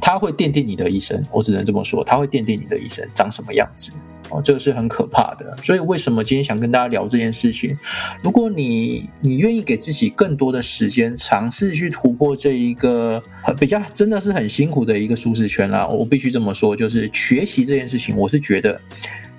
[0.00, 1.22] 他会奠定你的一生。
[1.30, 3.90] 我只能这么说，他会奠定你的一生长什么样子
[4.30, 5.54] 哦，这个是很可怕的。
[5.62, 7.76] 所以为什么今天想跟大家聊这件事情？
[8.22, 13.22] 如果你你愿意给自己更多的时间，尝试去突破这一个
[13.60, 18.80] 比较真的是很辛苦的一个舒适圈啦，我必须这么说，就是学习这件事情，我是觉得。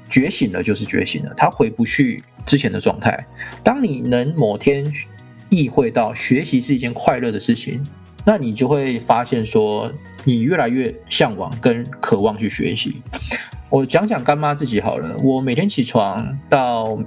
[0.10, 3.26] 觉醒了就是觉醒了，他回不去之前的状态。
[3.64, 4.92] 当你能某天
[5.50, 7.86] 意会到学习是一件快乐的事情，
[8.26, 9.92] 那你就会发现说，
[10.24, 13.02] 你越来越向往跟渴望去学习。
[13.70, 16.98] 我讲讲干妈自己好了，我每天起床到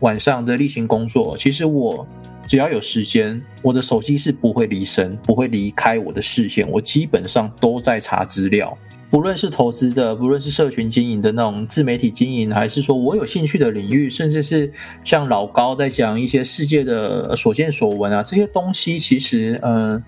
[0.00, 2.06] 晚上的例行工作，其实我
[2.46, 8.76] 只要有时间，我的手机是不会离身，不会离开我的视线，我基本上都在查资料。
[9.10, 20.02] 不论是投资的，不论是社群经营的那种自媒体经营，还是说我有兴趣的领域，甚至是像老高在讲一些世界的所见所闻啊，这些东西其实，嗯。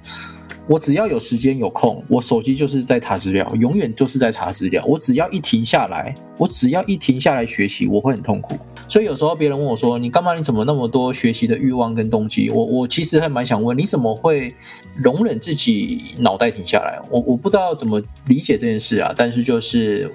[0.68, 4.84] 我只要有时间有空，我手机就是在查资料，永远就是在查资料。
[4.86, 8.56] 我只要一停下来，我只要一停下来学习，我会很痛苦。
[8.86, 10.34] 所以有时候别人问我说：“你干嘛？
[10.34, 14.54] 你怎么那么多学习的欲望跟动机？”我我其实还蛮想问，你怎么会
[14.96, 17.00] 容忍自己脑袋停下来？
[17.10, 19.12] 我我不知道怎么理解这件事啊。
[19.16, 20.12] 但是就是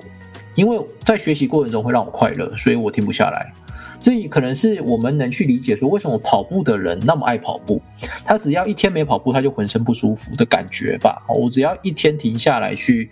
[0.55, 3.53] 因为在学习过程中会让我快乐，所以我停不下来。
[4.05, 7.81] 这可能是我们能去理解说，为什么跑步的人那么爱跑步？
[8.23, 11.25] 他只要一天没跑步，他就浑身不舒服的感觉吧。
[11.27, 13.09] 我只要一天停下来去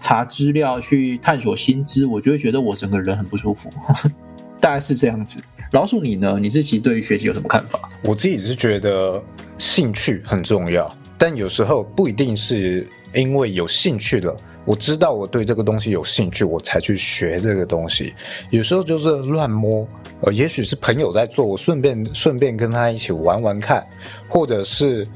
[0.00, 3.70] 查资料、去探索新知，我就会觉得我整个人很不舒服。
[4.58, 5.38] 大概是这样子。
[5.70, 6.36] 老鼠，你呢？
[6.40, 7.78] 你自己对于学习有什么看法？
[8.02, 9.22] 我自己是觉得
[9.58, 14.36] 兴趣很重要，但有时候不一定是因为有兴趣了。
[14.64, 18.14] 我知道我对这个东西有兴趣，我才去学这个东西。
[18.50, 19.86] 有时候就是乱摸，
[20.20, 23.84] 呃，也许是朋友在做，我顺便顺便跟他一起玩玩看，
[24.28, 25.06] 或者是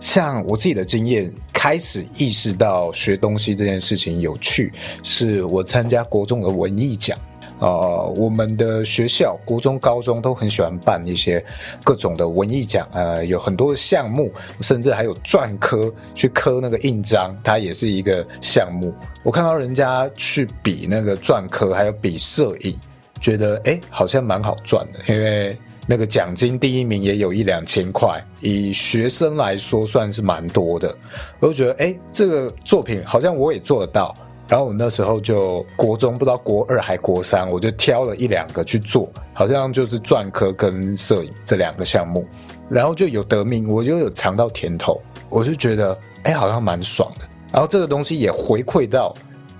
[0.00, 7.16] 像我自己的经验，开始意识到学东西这件事情有趣，是我参加国中的文艺奖。
[7.58, 11.42] 呃，我们的学校国中、高中都很喜欢办一些
[11.82, 18.92] 各种的文艺奖，呃，有很多的项目，甚至还有篆刻，去刻那个印章，它也是一个项目。
[19.22, 22.78] 我看到人家去比那个篆刻，还有比摄影，
[23.20, 30.94] 觉得哎，好像蛮好赚的，因为那个奖金第一名也有一两千块，以学生来说算是蛮多的。
[31.38, 34.14] 我就觉得哎，这个作品好像我也做得到。
[34.48, 42.24] 然后我那时候就国中不知道国二还国三，我就挑了一两个去做，好像就是篆刻跟摄影这两个项目，
[42.68, 47.26] 然后就有得名，我就有尝到甜头，我就觉得哎好像蛮爽的。
[47.52, 49.12] 然后这个东西也回馈到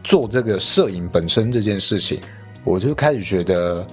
[0.05, 2.21] 做这个摄影本身这件事情，
[2.63, 3.85] 我就开始觉得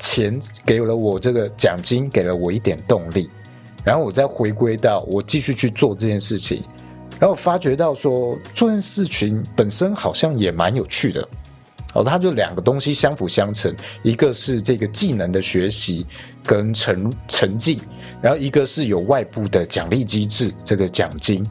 [0.00, 3.30] 钱给了我这个奖金，给了我一点动力，
[3.84, 6.64] 然后我再回归到我继续去做这件事情。
[7.20, 11.28] 然后发觉到说，这件事情本身好像也蛮有趣的，
[11.94, 16.06] 哦，它就两个东西相辅相成，一个是这个技能的学习
[16.44, 17.78] 跟沉沉浸，
[18.20, 21.46] 然后一个是有外部的奖励机制，这个奖金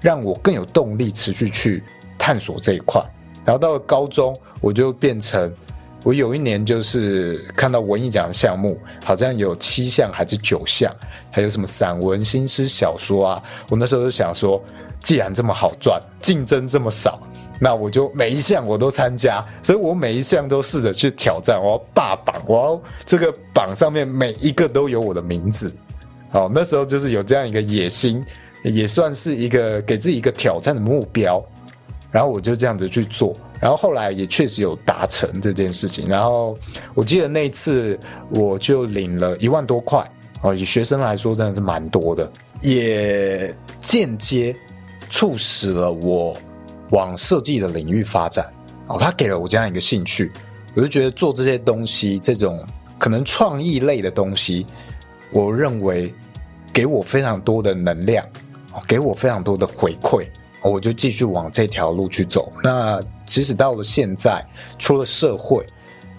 [0.00, 1.82] 让我更有动力持续去
[2.18, 3.02] 探索这一块。
[3.44, 5.52] 然后到了高中，我就变成
[6.02, 10.94] 我有一年就是看到文艺奖项目，好像有七项还是九项，
[11.30, 14.62] 还有什么散文、新诗、小说啊，我那时候就想说。
[15.04, 17.20] 既然这么好赚，竞争这么少，
[17.58, 25.74] 那我就每一项我都参加，所以我每一项都试着去挑战，我要霸榜，我要这个榜上面每一个都有我的名字。
[26.30, 28.24] 好，那时候就是有这样一个野心，
[28.62, 31.44] 也算是一个给自己一个挑战的目标。
[32.12, 36.06] 然后我就这样子去做，然后后来也确实有达成这件事情。
[36.06, 36.58] 然后
[36.94, 37.98] 我记得那一次
[38.28, 40.06] 我就领了一万多块，
[40.42, 44.54] 哦，以学生来说真的是蛮多的，也间接。
[45.14, 46.34] 促使了我
[46.88, 48.50] 往设计的领域发展
[48.86, 50.32] 哦，他给了我这样一个兴趣，
[50.74, 52.66] 我就觉得做这些东西，这种
[52.98, 54.66] 可能创意类的东西，
[55.30, 56.10] 我认为
[56.72, 58.26] 给我非常多的能量，
[58.88, 60.26] 给我非常多的回馈，
[60.62, 62.50] 我就继续往这条路去走。
[62.64, 62.98] 那
[63.32, 64.44] 即使到了现在，
[64.78, 65.64] 出了社会，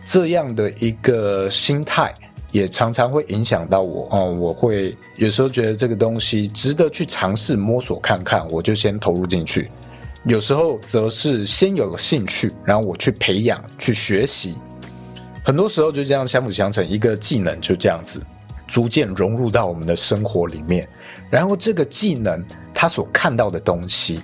[0.08, 2.12] 这样的一个心态。
[2.52, 9.71] 也常常会影响到我哦，我会有时候觉得这个东西值得去尝试摸索看看，我就先投入进去。
[10.26, 14.56] 有时候则是先有了兴趣，然后我去培养、去学习。
[15.43, 18.23] 很多时候就这样相辅相成，一个技能就这样子
[18.67, 20.88] 逐渐融入到我们的生活里面。
[21.32, 24.21] 然后这个技能它所看到的东西，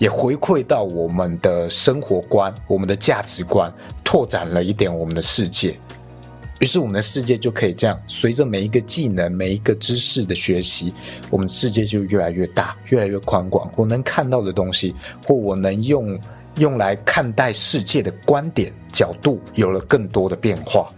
[0.00, 3.70] 也回馈到我们的生活观、我们的价值观，
[4.02, 5.78] 拓展了一点我们的世界。
[6.58, 10.94] 于是我们的世界就可以这样，随着每一个技能、每一个知识的学习，
[11.28, 13.70] 我们世界就越来越大、越来越宽广。
[13.76, 14.94] 我能看到的东西，
[15.26, 16.18] 或我能用
[16.56, 20.90] 用来看待世界的观点角度，有了更多的变化。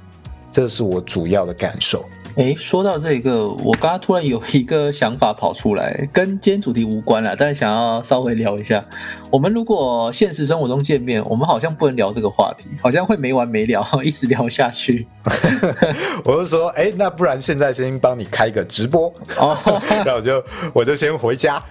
[0.52, 2.04] 这是我主要的感受。
[2.36, 8.84] 哎，说到这个，我刚刚突然有一个想法跑出来，跟今天主题无关了，但是想要稍微聊一下。
[9.30, 15.06] 我们如果现实生活中见面，我们好像不能聊这个话题，好像会没完没了， 一直聊下去。
[16.24, 19.56] 我就说，哎，那不然现在先帮你开个直播哦，
[20.04, 21.62] 那我就我就先回家。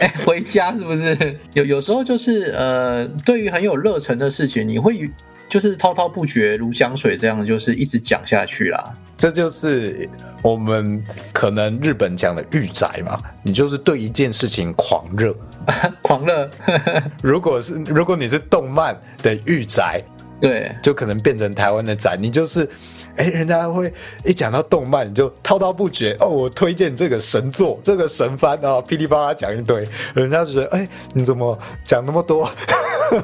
[0.00, 1.36] 哎，回家是不是？
[1.52, 5.10] 有有时候就是呃，对于很有热忱的事情，你会。
[5.48, 8.92] 就是滔滔不绝如江水这样，就是一直讲下去啦。
[9.16, 10.08] 这就是
[10.42, 15.34] 我们可能日本讲的御宅嘛，你就是对一件事情狂热，
[16.02, 16.50] 狂热。
[17.22, 20.02] 如果是如果你是动漫的御宅。
[20.38, 22.68] 对，就可能变成台湾的宅，你就是，
[23.16, 23.92] 哎，人家会
[24.24, 32.48] 一讲到动漫，你就滔滔不绝哦，我推荐这个神作，这个神番啊，噼里啪啦讲一堆，人家就觉得，哎，你怎么讲那么多？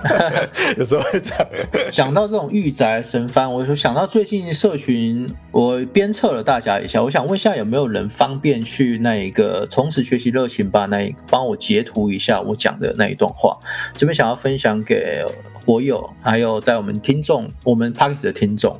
[0.78, 1.46] 有时候会这样。
[1.90, 10.86] 讲到这种御宅神番，我就想到最近社群，我鞭策了大家一下，我想问一下有没有人方便去那一个重拾学习热情吧？
[10.86, 13.58] 那一帮我截图一下我讲的那一段话，
[13.94, 15.24] 这边想要分享给。
[15.64, 18.76] 我有，还有在我们听众，我们 p a r k e s 的听众，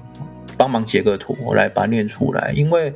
[0.73, 2.51] 忙截个图，我来把它念出来。
[2.57, 2.93] 因为，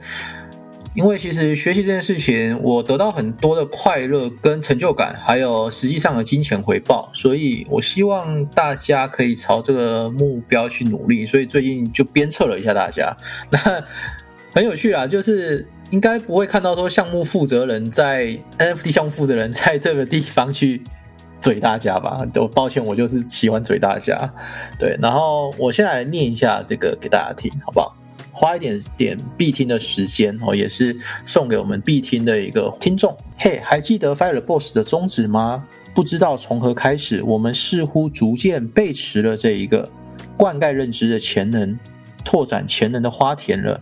[0.94, 11.26] 因为其实学习这件事情，我得到很多的快乐跟成就感，还有实际上的金钱回报，所以我希望大家可以朝这个目标去努力。
[11.26, 13.14] 所以最近就鞭策了一下大家，
[13.50, 13.58] 那
[14.54, 20.82] 很有趣啊，就是应该不会看到说项目负责人在 NFT 项目负责人在这个地方去。
[21.40, 24.32] 嘴大家吧，都抱歉，我就是喜欢嘴大家。
[24.78, 27.94] 对，然后我先来念一下这个给大家听，好不好？
[28.32, 30.94] 花一点点必听的时间哦，也是
[31.24, 33.16] 送给我们必听的一个听众。
[33.38, 35.66] 嘿，还记得 Fire Boss 的宗旨吗？
[35.94, 39.88] 不知道从何开始，我们似乎逐渐背驰了这一个
[40.36, 41.78] 灌溉认知的潜能，
[42.22, 43.80] 拓展潜能的花田了。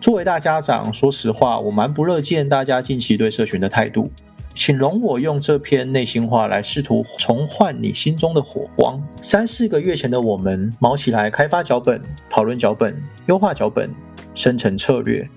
[0.00, 4.10] 作为大家长，说实话，我蛮不乐见大家近期对社群的态度。
[4.60, 9.00] 请容我用这篇内心话来试图重唤你心中的火光。
[9.22, 13.88] 三四个月前的我们，忙起来开发脚本、讨论脚本、优化脚本、
[14.34, 15.30] 生成策略。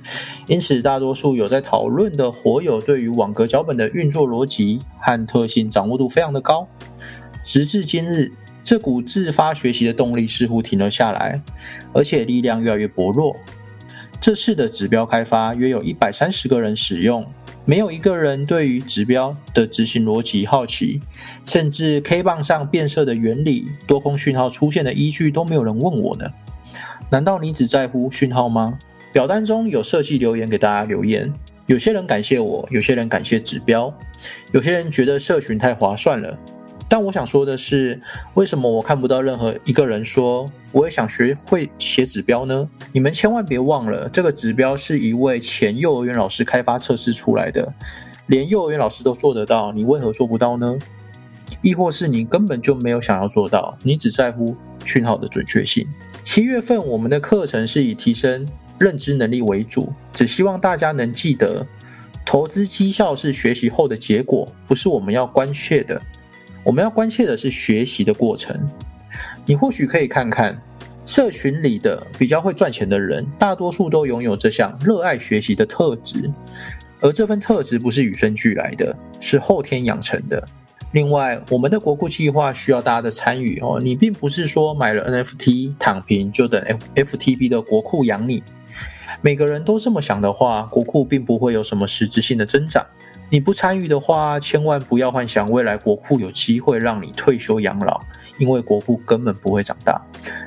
[0.48, 6.68] 因此，大多数有在讨论的火友，对于网格脚本的运作逻辑和特性掌握度非常的高。
[7.44, 8.32] 直至今日，
[8.64, 11.44] 这股自发学习的动力似乎停了下来，
[11.94, 13.36] 而且力量越来越薄弱。
[14.20, 17.24] 这次的指标开发约有一百三十个人使用。
[17.64, 21.02] 没有一个人对于指标的执行逻辑好奇，
[21.46, 26.26] 甚至 K 棒上变色的原理、多空讯号出现的依据都没有人问我呢。
[27.10, 28.80] 难道你只在乎讯号吗？
[29.14, 31.32] 表单中有设计留言给大家留言，
[31.68, 33.94] 有些人感谢我，有些人感谢指标，
[34.52, 36.38] 有些人觉得社群太划算了。
[36.92, 38.02] 但我想说的是，
[38.34, 42.70] 为什么我看不到任何一个人说我也想学会写指标呢？
[42.92, 47.74] 你们千万别忘了，这个指标是一位前幼儿园老师开发测试出来的，
[48.28, 50.78] 连幼儿园老师都做得到，你为何做不到呢？
[51.62, 55.88] 亦或是你根本就没有想要做到，你只在乎讯号的准确性？
[56.26, 58.46] 七月份我们的课程是以提升
[58.78, 61.66] 认知能力为主，只希望大家能记得，
[62.26, 66.02] 投资绩效是学习后的结果，不是我们要关切的。
[66.64, 68.56] 我们要关切的是学习的过程。
[69.46, 70.62] 你或许可以看看
[71.06, 76.32] 社群里的比较会赚钱的人，大多数都拥有这项热爱学习的特质，
[77.00, 80.48] 而这份特质不是与生俱来的，是后天养成的。
[80.92, 83.80] 另外，我们的国库计划需要大家的参与哦。
[83.82, 86.62] 你并不是说买了 NFT 躺平就等
[86.96, 88.44] FTB 的国库养你。
[89.22, 92.86] 每个人都这么想的话，国库并不会有什么实质性的增长。
[93.32, 98.02] 你不参与的话，千万不要幻想未来国库有机会让你退休养老，
[98.38, 100.02] 因为国库根本不会长大。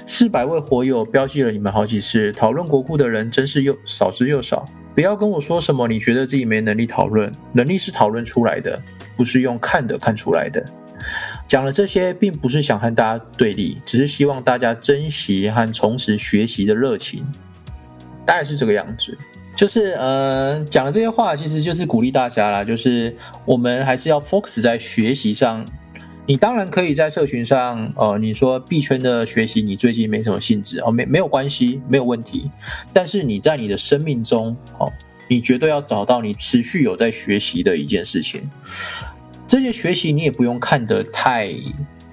[0.06, 4.68] 四百位火友标记了你们好几次，讨论国库的人真是又少之又少。
[4.94, 8.78] 不要跟我说什么你觉得自己没能力讨论，能力是讨论出来的，
[9.16, 10.62] 不是用看的看出来的。
[11.48, 17.26] 讲了这些，并不是想和大家对立，只是希望大家珍惜和重拾学习的热情，
[18.26, 19.16] 大概是这个样子。
[19.54, 22.64] 就是呃，讲的这些话，其实就是鼓励大家啦。
[22.64, 25.64] 就是我们还是要 focus 在学习上。
[26.26, 32.50] 你当然可以在社群上，呃，你说币圈的学习你最近没什么兴致哦，没没有关系，没有问题。
[32.94, 34.90] 但是你在你的生命中，哦，
[35.28, 38.50] 你绝对要找到你持续有在学习的一件事情。
[39.46, 41.54] 这些学习你也不用看得太。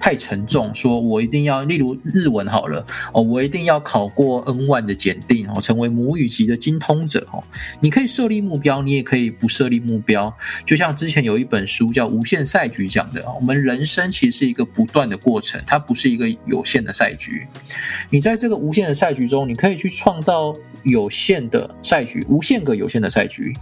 [0.02, 2.84] 太沉重，说我一定要，例如日文好了
[3.14, 7.40] 哦，我一定要考过 N 万的检定哦，成为母语级的精通者哦。
[7.78, 10.36] 你可以设立目标，你也可以不设立目标。
[10.66, 17.46] 就像之前有一本书叫《无限赛局》讲的，我们人生其实是一个不断的过程，它不是一个有限的赛局。
[18.10, 20.52] 你在这个无限的赛局中，你可以去创造。
[20.84, 23.54] 有限的赛局，无限个有限的赛局，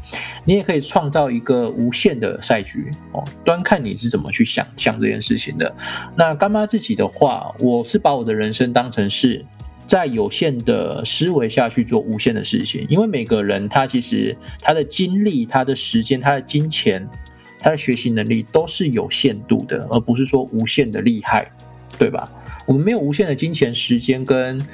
[0.44, 3.24] 你也可以创造一个无限的赛局哦。
[3.44, 5.74] 端看你是怎么去想象这件事情的。
[6.16, 9.44] 那干妈自己的话，我是把我的人生当成是
[9.86, 17.06] 在有限的思维下去做无限的事情，因为每个人他其实他的精力、他的时间、他的金钱、
[17.58, 21.50] 他的学习能力都是有限度的，而不是说无限的厉害，
[21.98, 22.32] 对吧？
[22.66, 24.64] 我们没有无限的金钱、时间跟。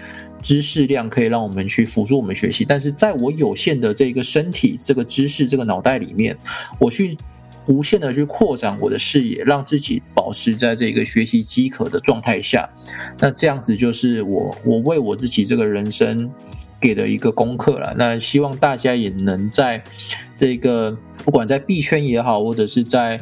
[0.46, 6.38] 知识量可以让我们去辅助我们学习，但是在我有限的这个身体、这个知识、这个脑袋里面，
[6.78, 7.18] 我去
[7.66, 12.70] 无限的去扩展我的视野，让自己保持在这个学习饥渴的状态下。
[13.18, 16.30] 那这样子就是我我为我自己这个人生
[16.80, 17.92] 给的一个功课了。
[17.98, 19.82] 那希望大家也能在
[20.36, 23.20] 这个不管在币圈也好，或者是在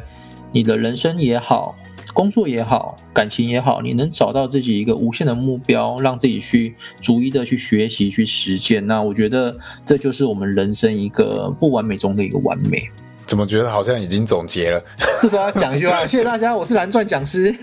[0.51, 1.75] 你的人生也好。
[2.15, 8.87] 工作也好，感情也好，你能找到自己一个无限的目标，让自己去逐一的去学习、去实践。
[8.87, 12.89] 那我觉得这就是我们人生一个不完美中的一个完美。
[13.27, 14.81] 怎么觉得好像已经总结了？
[15.19, 17.53] 这时候要讲一句话， 谢谢大家，我是蓝钻讲师。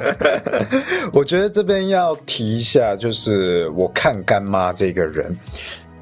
[1.10, 5.34] 我觉得这边要提一下，就是我看干妈这个人，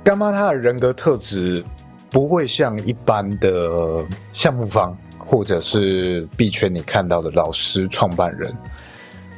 [0.02, 1.64] 干妈她的人格特质
[2.10, 4.96] 不会像一般的项目方。
[5.32, 8.54] 或者是币圈你看到的老师创办人，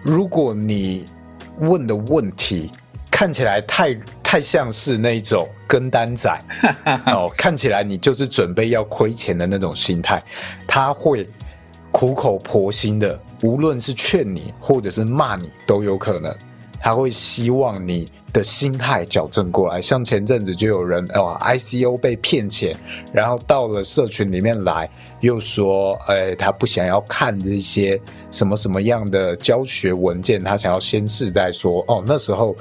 [0.02, 1.06] 如果你
[1.60, 2.72] 问的问题
[3.12, 6.28] 看起来太太像是那种跟单仔
[7.06, 10.20] 哦，看起来你就是准备要亏钱的那种心态，
[10.66, 11.28] 他会
[11.92, 16.34] 苦口婆心的，无论是劝你或者是骂你都有可能。
[16.80, 19.80] 他会希望你的心态矫正过来。
[19.80, 22.76] 像前阵子就有人哦，ICO 被骗钱，
[23.12, 27.98] 然后到了社群里面来，又说，哎，他不想要看这些
[28.30, 31.82] 什么什么样的教学文件，他想要先试再说。
[31.88, 32.54] 哦，那时候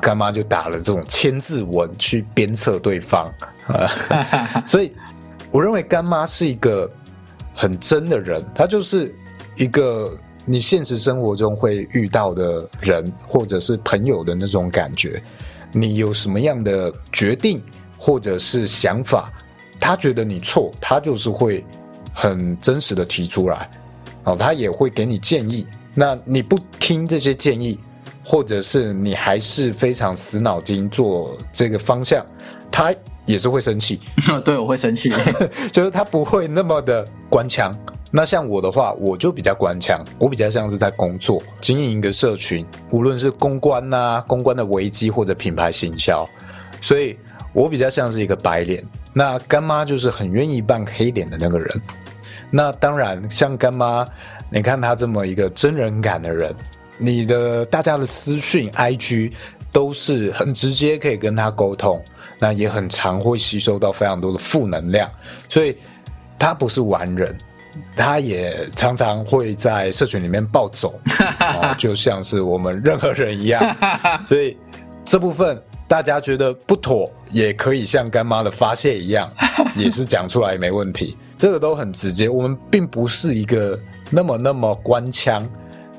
[0.00, 3.32] 干妈就打了这种千字文去鞭策对方，
[4.68, 4.92] 所以
[5.50, 6.88] 我认为干妈是一个
[7.54, 9.12] 很真的人，他就是
[9.56, 10.16] 一个。
[10.44, 15.22] 你现实生活中会遇到的人，或者是朋友的那种感觉，
[15.72, 17.62] 你有什么样的决定
[17.98, 19.32] 或者是想法，
[19.78, 21.64] 他觉得你错，他就是会
[22.12, 23.70] 很真实的提出来，
[24.24, 25.66] 哦，他也会给你建议。
[25.94, 27.78] 那你不听这些建议，
[28.24, 32.24] 或者是你还是非常死脑筋做这个方向，
[32.70, 32.94] 他
[33.26, 34.00] 也是会生气。
[34.44, 35.12] 对，我会生气，
[35.70, 37.76] 就是他不会那么的官腔。
[38.12, 46.28] 那像我的话，我就比较官腔，我比较像是在工作经营一个社群，无论是公关呐、公关的危机或者品牌行销，
[46.80, 47.16] 所以
[47.52, 48.84] 我比较像是一个白脸。
[49.12, 51.80] 那干妈就是很愿意扮黑脸的那个人。
[52.50, 54.04] 那当然，像干妈，
[54.50, 56.52] 你看她这么一个真人感的人，
[56.98, 59.32] 你的大家的私讯、IG
[59.70, 62.02] 都是很直接可以跟她沟通，
[62.40, 65.08] 那也很常会吸收到非常多的负能量，
[65.48, 65.76] 所以
[66.40, 67.36] 她不是完人。
[67.96, 70.98] 他也常常会在社群里面暴走，
[71.78, 73.76] 就像是我们任何人一样，
[74.24, 74.56] 所以
[75.04, 79.30] 这部分大家觉得不妥，也可以像干妈的发泄一样，
[79.76, 82.28] 也是讲出来没问题，这个都很直接。
[82.28, 83.78] 我们并不是一个
[84.10, 85.46] 那么那么官腔。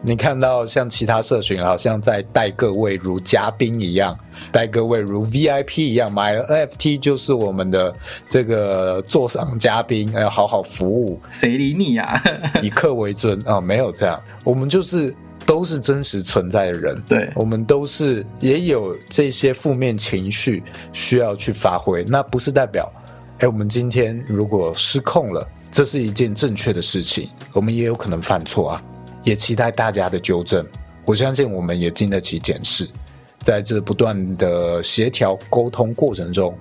[0.03, 4.17] 你看到像其他社群，好像在待各位如嘉宾一样，
[4.51, 7.93] 待各位如 VIP 一样，买了 NFT 就是我们的
[8.27, 11.21] 这个座上嘉宾，要好好服务。
[11.29, 12.19] 谁理你呀？
[12.63, 15.13] 以客为尊啊，没有这样，我们就是
[15.45, 16.99] 都是真实存在的人。
[17.07, 22.91] 对，我们都是也有这些负面情绪需要去发挥，那不是代表，
[23.37, 28.83] 哎，我们今天如果失控了，这是一件正确的事情，我们也有可能犯错啊。
[29.23, 30.65] 也期待大家的纠正，
[31.05, 32.87] 我相信我们也经得起检视，
[33.39, 36.57] 在这不断的协调沟通过程中，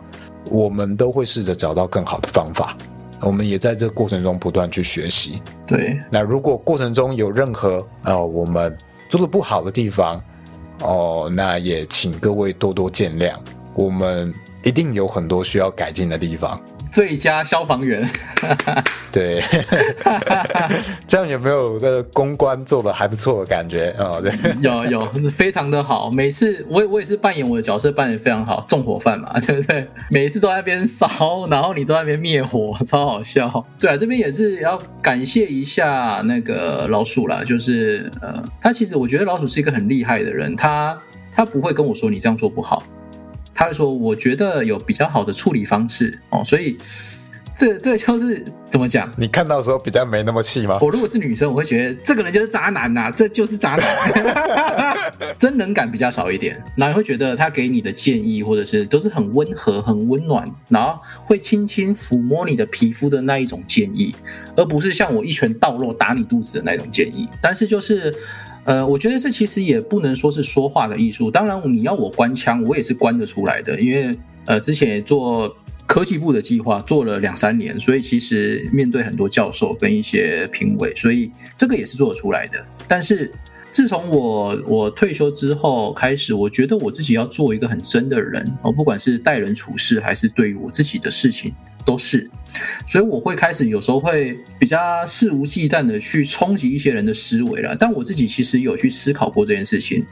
[0.51, 2.77] 我们都会试着找到更好的方法。
[3.21, 5.43] 我们也在这过程中不断去学习。
[5.67, 8.75] 对，那如果过程中有任何啊我们
[9.11, 10.23] 做的不好的地方，
[10.83, 13.35] 哦，那也请各位多多见谅。
[13.75, 14.33] 我们
[14.63, 16.59] 一定有很多需要改进的地方。
[16.91, 18.07] 最佳消防员，
[19.13, 19.43] 对，
[21.07, 24.21] 这样有没有个公关做的还不错的感觉啊？
[24.21, 26.11] 对，有有，非常的好。
[26.11, 29.87] 每次我我也是扮演我的角色，扮演非常好，纵火犯嘛， 对不对？
[30.11, 33.65] 每一次都在那边烧，然后你都在那边灭火，超好笑。
[33.79, 40.99] 对啊，这边也是要感谢一下那个老鼠啦，就是呃，他其实我觉得老鼠是一个很厉害的人，他
[41.33, 42.83] 他不会跟我说你这样做不好。
[43.61, 46.79] 他会说：“我觉得有比较好的处理方式哦，所以
[47.55, 49.13] 这这就是怎么讲？
[49.19, 50.79] 你看到的时候比较没那么气吗？
[50.81, 56.59] 我如果是女生，我会觉得这个人就是渣男呐，这就是渣男， 真人感比较少一点。
[56.75, 64.17] 然后会觉得他给你的建议或者是都是很温和、很温暖，然后会轻轻抚摸你的皮肤的那一种建议，
[64.57, 67.29] 而不是像我一拳到肉打你肚子的那种建议。
[67.43, 68.11] 但是就是。”
[68.65, 71.31] 呃，我觉得这其实也不能说是说话的艺术。
[71.31, 73.81] 当然，你要我关枪，我也是关得出来的。
[73.81, 75.55] 因为呃，之前也做
[75.87, 82.65] 科技部的计划，做了两三年，所以其实面对很多教授跟一些评委，所以这个也是做得出来的。
[82.87, 83.33] 但是
[83.73, 91.53] 自从我我退休之后开始，我觉得我自己要做一个很真的人，哦，不管是待人处事，还是对于我自己的事情。
[91.85, 92.31] 都是，
[92.87, 97.77] 所以我会开始有时候会比较肆无忌惮的去冲击一些人的思维了。
[97.77, 100.05] 但我自己其实有去思考过这件事情。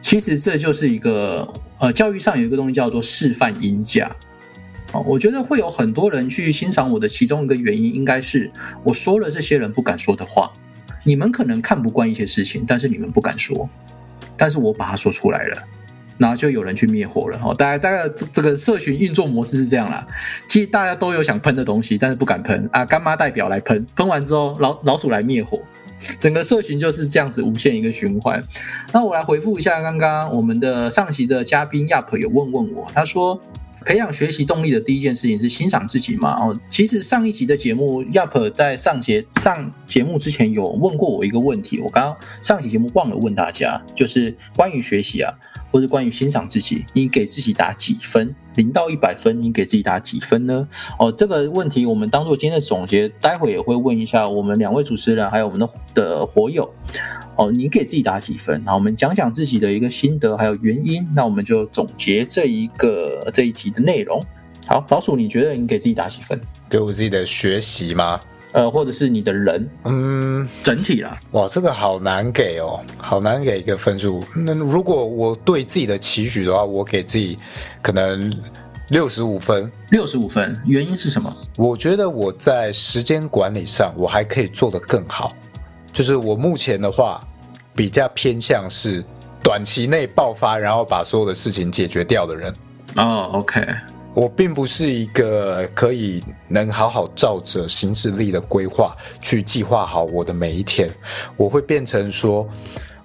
[0.00, 1.46] 其实这就是一个
[1.78, 4.14] 呃，教育上有一个东西叫做示范音架。
[4.92, 8.50] 哦，我觉得会有很多人去欣赏我的其中一个原因，应该是
[8.82, 10.52] 我说了这些人不敢说的话。
[11.04, 13.68] 你们可能看不惯一些事情，但是你们不敢说，
[14.36, 15.62] 但是我把它说出来了。
[16.18, 20.06] 然后就有人去灭火了哦，大概大概这个社群运作模式是这样啦。
[20.48, 22.84] 其实大家都有想喷的东西，但是不敢喷啊。
[22.84, 25.60] 干妈代表来喷，喷完之后老老鼠来灭火，
[26.18, 28.42] 整个社群就是这样子无限一个循环。
[28.92, 33.40] 那我来回复一下刚刚我们的上期的嘉宾亚普有问问我，他说。
[33.82, 36.34] 培养学习动力的第一件事情是欣赏自己嘛？
[36.40, 45.32] 哦，其实上一集的节目，Yup 在上节上节目之前有问过我一个问题，我刚刚上期节目忘了问大家，就是关于学习啊，
[45.70, 48.34] 或者关于欣赏自己，你给自己打几分？
[48.56, 50.68] 零到一百分，你给自己打几分呢？
[50.98, 56.70] 哦，这个问题我们当做今天的总结，待会也会问一下我们两位主持人，还有我们的的火友。
[57.36, 58.62] 哦，你给自己打几分？
[58.64, 61.06] 那我们讲讲自己的一个心得还有原因。
[61.14, 64.24] 那我们就总结这一个这一集的内容。
[64.66, 66.40] 好，老鼠，你觉得你给自己打几分？
[66.68, 68.20] 对我自己的学习吗？
[68.52, 71.18] 呃，或者是你的人，嗯，整体啦。
[71.30, 74.22] 哇，这个好难给哦，好难给一个分数。
[74.36, 77.38] 那如果我对自己的期许的话，我给自己
[77.80, 78.30] 可能
[78.90, 79.72] 六十五分。
[79.90, 81.34] 六十五分，原因是什么？
[81.56, 85.34] 我觉得我在时间管理上，我还可以做得更好。
[85.92, 87.22] 就是我目前的话，
[87.74, 89.04] 比较偏向是
[89.42, 92.54] 短期内爆发，然后把所有的事情解决掉的人。
[92.96, 93.66] 哦，OK。
[94.14, 100.90] 我并不是一个可以能好好照着行事历的规划去计划好我的每一天，
[101.34, 102.46] 我会变成说，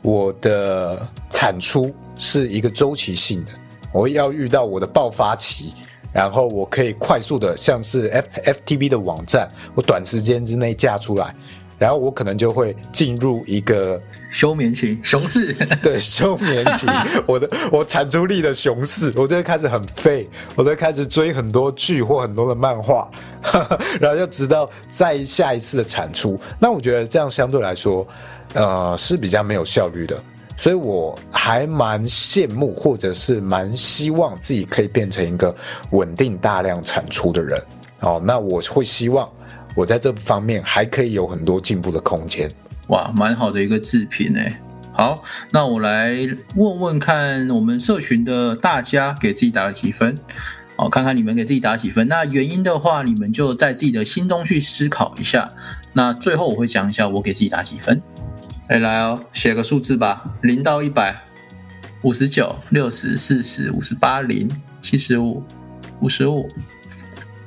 [0.01, 3.53] 我的产出是一个周期性的，
[3.93, 5.73] 我要遇到我的爆发期，
[6.11, 11.33] 然后我可以快速的像是 F F T V 的网站，我短时间之内架出来。
[11.77, 14.01] 然后我可能就会进入一个
[14.31, 15.53] 休眠期，熊市。
[15.83, 16.87] 对，休眠期，
[17.27, 23.09] 我的我产出力的熊市，我就会开始很废，我就会开始追很多剧或很多的漫画，
[24.01, 26.39] 然后就直到再下一次的产出。
[26.59, 28.07] 那我觉得这样相对来说，
[28.53, 30.21] 呃，是比较没有效率的。
[30.59, 35.55] 所以我还蛮羡慕，或者是蛮希望自己可以变成一个
[35.91, 37.61] 稳定大量产出的人。
[37.99, 39.29] 哦，那我会希望。
[39.77, 42.49] 我在这方面还可以有很多进步的空间，
[42.87, 44.59] 哇，蛮好的一个制品哎。
[44.91, 45.21] 好，
[45.51, 46.17] 那我来
[46.55, 50.17] 问问看，我们社群的大家给自己打了几分？
[50.77, 52.07] 哦，看看你们给自己打几分。
[52.07, 55.47] 那原因的话，你们就在自己的心中去思考一下。
[55.93, 58.01] 那最后我会讲一下我给自己打几分。
[58.69, 61.15] 哎，来哦，写个数字吧，零到一百，
[62.01, 64.49] 五十九、六十、四十、五十八、零、
[64.81, 65.43] 七十五、
[66.01, 66.49] 五十五。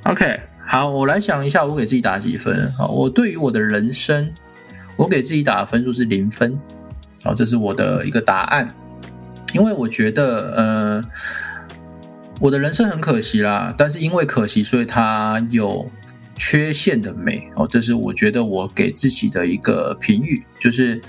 [0.05, 0.50] OK。
[0.73, 2.73] 好，我来想一下，我给自己打几分？
[2.79, 4.33] 好，我对于我的人生，
[4.95, 6.57] 我给自己打的分数是零分。
[7.25, 8.73] 好，这是我的一个答案。
[9.53, 11.05] 因为我觉得，呃，
[12.39, 15.91] 我的人生很可惜啦，但是因为可惜，所以它有
[16.37, 17.51] 缺陷的美。
[17.57, 21.01] 哦，这是我觉得我给自己的一个评语，就是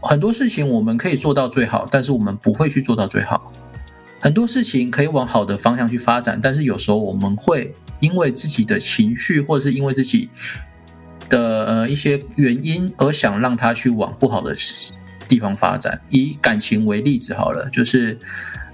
[0.00, 3.52] 很多事情我们可以做到最好，但是我们不会去做到最好。
[4.18, 7.74] 很多事情可以往好的方向去发展，但是有时候我们会。
[8.00, 10.28] 因为自己的情绪，或者是因为自己
[11.28, 14.56] 的呃一些原因，而想让他去往不好的
[15.26, 16.00] 地方发展。
[16.10, 18.18] 以感情为例子好了，就是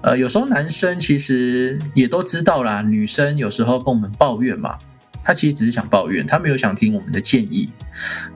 [0.02, 4.78] 呃有时候男生其实也都知道啦，女生有时候跟我们抱怨嘛，
[5.22, 7.70] 他其实只是想抱怨，他没有想听我们的建议。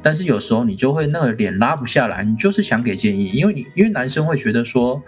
[0.03, 5.03] 但是有时候你就会那个脸拉不下来，你就是想给建议，因为你因为男生会觉得说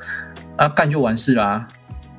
[0.57, 1.67] 啊干就完事啦。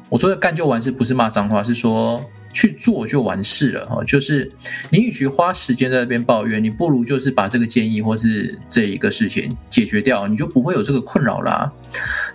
[0.10, 2.22] 我说的干就完事不是骂脏话，是说。
[2.54, 4.52] 去做就完事了哈，就是
[4.90, 11.72] 你与其花时间在那边抱怨，你不如就是把这个建议或是这一个事情解决掉，你就不会有这个困扰啦。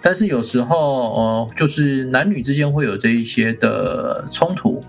[0.01, 4.83] 但是有时候哦，就是男女之间会有这一些的冲突，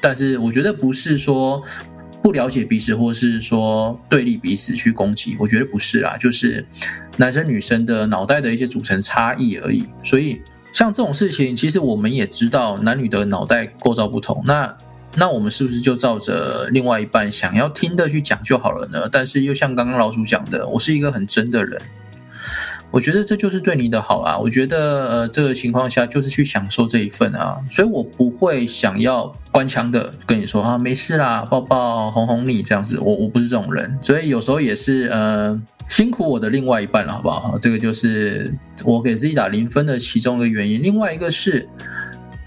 [0.00, 1.62] 但是我觉得不是说
[2.22, 6.64] 不了解彼此，或是说对立彼此去攻击，我觉得不是啦，就是
[7.16, 10.40] 男生女生的脑袋的一些组成差异而已，所以。
[10.72, 14.42] 像这种事情，其实我们也知道男女的脑袋构造不同。
[14.46, 14.76] 那
[15.16, 19.08] 那我们是不是就照着另外一半想要听的去讲就好了呢？
[19.10, 21.80] 但是又像刚刚老鼠讲的，我是一个很真的人，
[22.92, 24.38] 我觉得这就是对你的好啊。
[24.38, 33.00] 我觉得呃，这个情况下就是去享受这一份啊，所以我不会想要官腔的跟你说啊，没事啦，抱抱，哄哄你这样子。
[33.00, 35.60] 我我不是这种人，所以有时候也是呃。
[35.90, 37.58] 辛苦我的另外一半了，好不好？
[37.58, 40.80] 这个就是我给自己打零分的其中一个原因。
[40.80, 41.68] 另外一个是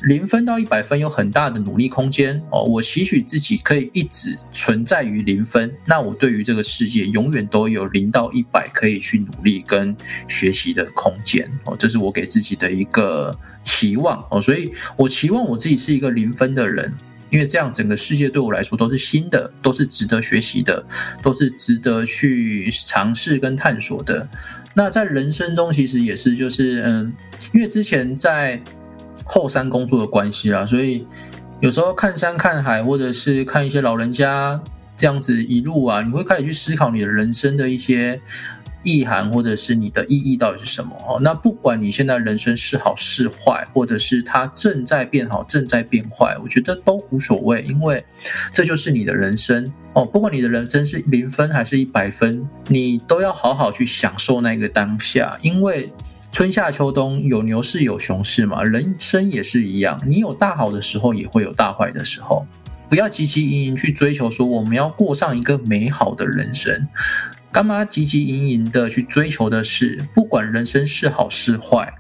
[0.03, 2.63] 零分到一百分有很大的努力空间哦。
[2.63, 9.93] 我期许自己可以一直存在于零分，那我对于这个世界永远都有零到一百可以去努力跟
[10.29, 11.75] 学习的空间哦。
[11.77, 14.41] 这是我给自己的一个期望哦。
[14.41, 16.91] 所以我期望我自己是一个零分的人。
[17.33, 20.85] 因为这样，整个世界对我来说都是新的，都是值得学习的，
[21.19, 24.27] 都是值得去尝试跟探索的。
[24.75, 27.11] 那在人生中，其实也是，就是嗯，
[27.51, 28.61] 因为之前在
[29.25, 31.07] 后山工作的关系啦，所以
[31.59, 34.61] 有时候看山看海，或者是看一些老人家
[34.95, 38.21] 这样子一路啊，你会开始去思考你的人生的一些。
[38.83, 40.95] 意涵或者是你的意义到底是什么？
[41.07, 48.03] 哦，那不管你现在人生是好是坏，或者是它正在变好正在变坏，我觉得都无所谓，因为
[48.53, 50.05] 这就是你的人生哦。
[50.05, 55.91] 不管你的人生是零分还是一百分，你都要好好去享受那个当下，因为
[56.31, 62.45] 春夏秋冬有牛市有熊市嘛，人生也是一样，你有大好的时候，也会有大坏的时候，
[62.89, 66.87] 不要汲汲营营去追求说我们要过上一个美好的人生。
[67.53, 71.93] 干妈汲汲营营的去追求的是，不管人生是好是坏，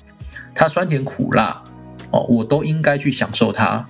[0.55, 1.63] 它酸甜苦辣
[2.09, 3.87] 哦，我都应该去享受它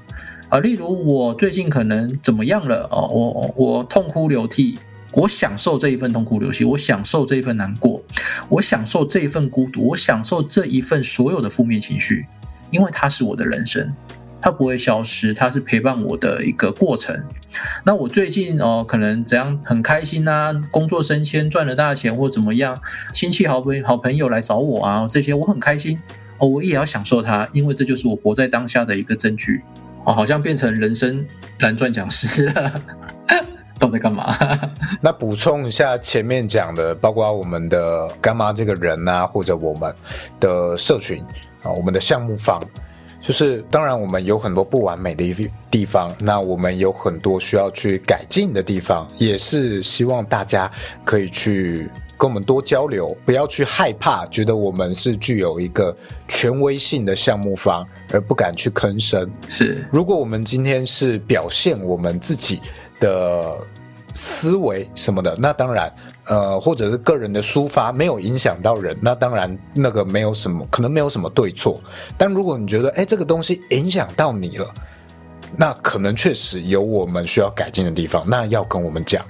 [0.50, 0.60] 啊。
[0.60, 4.78] 例如我最近可能怎么样了哦，我我痛哭流涕，
[5.14, 8.04] 我享受这一份痛哭流涕，我享受这一份难过，
[8.50, 12.26] 我享受这一份孤独，我享受这一份所有的负面情绪，
[12.72, 13.90] 因为它是我的人生。
[14.44, 17.18] 它不会消失，它是陪伴我的一个过程。
[17.86, 22.78] 那我最近哦，可能怎样很开心啊，工作升迁赚了大钱或怎么样，
[23.14, 25.98] 亲戚好朋好朋友来找我啊，这些我很开心
[26.40, 29.62] 哦，我也要享受它，因为这就是我活在当下的一个证据
[30.04, 31.26] 哦，好像变成人生
[31.60, 32.82] 蓝钻讲师了，
[33.80, 34.36] 都在干嘛？
[35.00, 39.96] 那补充一下前面讲的，包括我们的干妈这个人啊，或者我们
[40.42, 41.24] 的社群
[41.62, 42.62] 啊，我们的项目方。
[43.24, 50.70] 就是当然，我们有很多不完美的一地方，那我们有很多需要去改进的地方，也是希望大家
[51.06, 55.96] 可以去跟我们多交流，不要去害怕，觉得我们是具有一个
[56.28, 59.32] 权威性的项目方而不敢去吭声。
[59.48, 62.62] 是，如果我们今天是表现我们自己
[63.00, 63.56] 的
[64.14, 65.90] 思维什么的，那当然。
[66.26, 71.82] 呃，或者是个人的抒发没有影响到人，那当然那个没有什么，可能没有什么对错。
[72.18, 74.74] 但如果你觉得，哎，这个东西影响到你了，
[75.58, 79.24] 那可能确实有我们需要改进的地方，那要跟我们讲。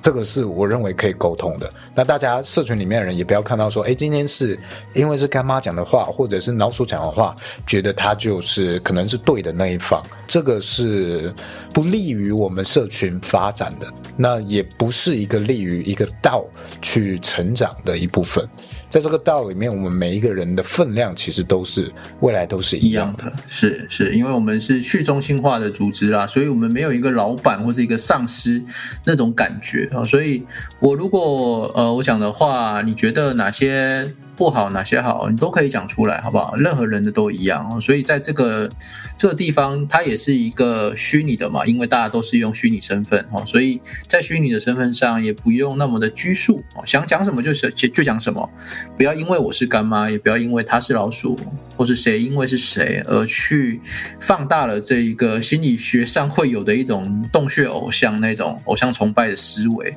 [0.00, 1.70] 这个是我认为可以沟通的。
[1.94, 4.58] 那大家社群里面的人也不要看到说，哎，今天是
[4.94, 7.34] 因为是干妈讲的话，或者是老鼠讲的话，
[7.66, 10.02] 觉得他就是可能是对的那一方。
[10.26, 11.32] 这个是
[11.72, 13.86] 不利于我们社群发展的，
[14.16, 16.44] 那也不是一个利于一个道
[16.80, 18.46] 去成长的一部分。
[18.90, 23.32] 在这个道里面，我们每一个人的分量其实都是未来都是一样的。
[23.46, 28.62] 是是，因为我们是去中心化的组织啦，所以我们没有一个老板或是一个上司
[29.04, 30.02] 那种感觉啊。
[30.04, 30.42] 所以
[30.80, 34.12] 我如果呃我讲的话，你觉得哪些？
[34.38, 36.54] 不好哪些好，你都可以讲出来，好不好？
[36.54, 38.70] 任何人的都一样，所以在这个
[39.16, 48.48] 这个地方，它也是一个虚拟的嘛，因为大家都是用虚拟身份哦，所以在虚拟的身份上也不用那么的拘束哦，想讲什么就是就讲什么，
[48.96, 51.36] 不要因为我是干妈，也不要因为他是老鼠，
[51.76, 53.80] 或是谁因为是谁而去
[54.20, 59.92] 放大了这一个心理学上会有的一种洞穴偶像那种偶像崇拜的思维，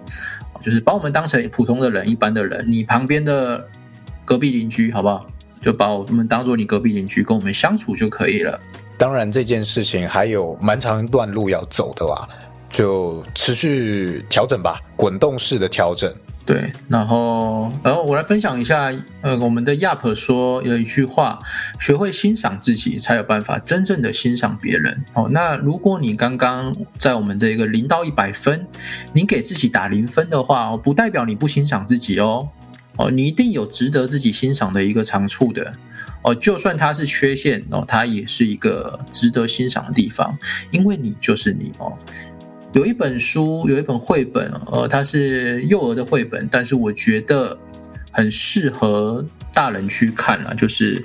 [0.64, 3.68] 就是把我们当成普通的人、一般的人，你旁边的。
[4.32, 5.28] 隔壁邻居，好不好？
[5.62, 8.58] 就把我们当做你隔壁邻居，跟我们相处就可以了。
[8.98, 12.30] 当然，这件事情还有蛮长一段路要走的吧，
[12.70, 16.10] 就持续调整吧，滚动式的调整。
[16.46, 21.38] 对，然后，然后我来分享一下，呃，我们的亚普说有一句话：
[21.78, 25.04] 学会欣赏自己，才有办法真正的欣赏别人。
[25.14, 28.66] 哦，那如果你刚刚在我们这个零到一百分，
[29.12, 32.48] 你给自己打零分的话，不代表你不欣赏自己哦。
[33.02, 35.74] 哦，你一定有值得自己欣赏的一个长处的
[36.22, 40.38] 哦，就算它是缺陷哦，它也是一个值得欣赏的地方，
[40.70, 41.98] 因为你就是你哦。
[42.74, 47.58] 有一本书，有一本绘本，呃，它是幼儿的绘本，但是我觉得
[48.12, 51.04] 很适合大人去看了，就是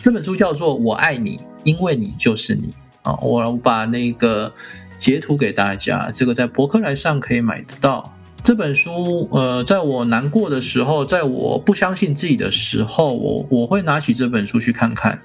[0.00, 2.74] 这本书叫做《我爱你，因为你就是你》
[3.10, 3.18] 啊。
[3.20, 4.52] 我把那个
[4.98, 8.14] 截图给大家，这个在博客来上可以买得到。
[8.44, 15.16] 这本书，呃，在我难过的时候，在我不相信自己的时候，我我会拿起这本书去看看，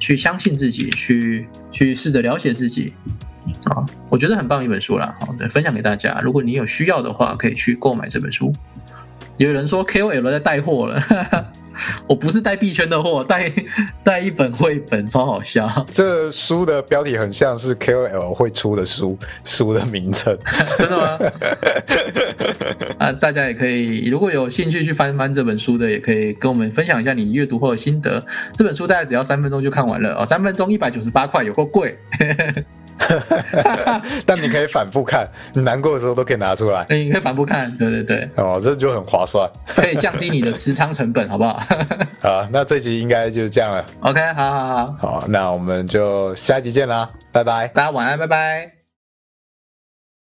[0.00, 2.92] 去相信自己，去去试着了解自己，
[3.70, 6.20] 啊，我觉得很棒一本书啦，好的，分享给大家。
[6.20, 8.52] 如果你有需要的话，可以去购买这本书。
[9.38, 11.02] 有人说 KOL 在带货了。
[12.08, 13.48] 我不是带币圈的货，带
[14.02, 15.86] 带一本绘本，超好笑。
[15.92, 20.36] 这书的标题很像是 KOL 会出的书，书的名称，
[20.76, 21.16] 真的吗？
[22.98, 28.26] 啊，大家也可以，如果有兴趣去翻翻这本书的，也可以跟我们分享一下你阅读后的心得。
[28.56, 31.96] 这本书大概只要三分钟就看完了哦，三分钟一百九十八块，有够贵。
[34.26, 36.86] 但你可以反复看，你难过的时候都可以拿出来。
[36.90, 38.28] 你可以反复看，对对对。
[38.36, 41.58] 哦，这就很划算，可以降低你的持仓成本，好不好？
[42.22, 43.84] 好，那这集应该就是这样了。
[44.00, 44.96] OK，好好好。
[44.98, 48.77] 好，那我们就下集见啦，拜拜，大家晚安，拜拜。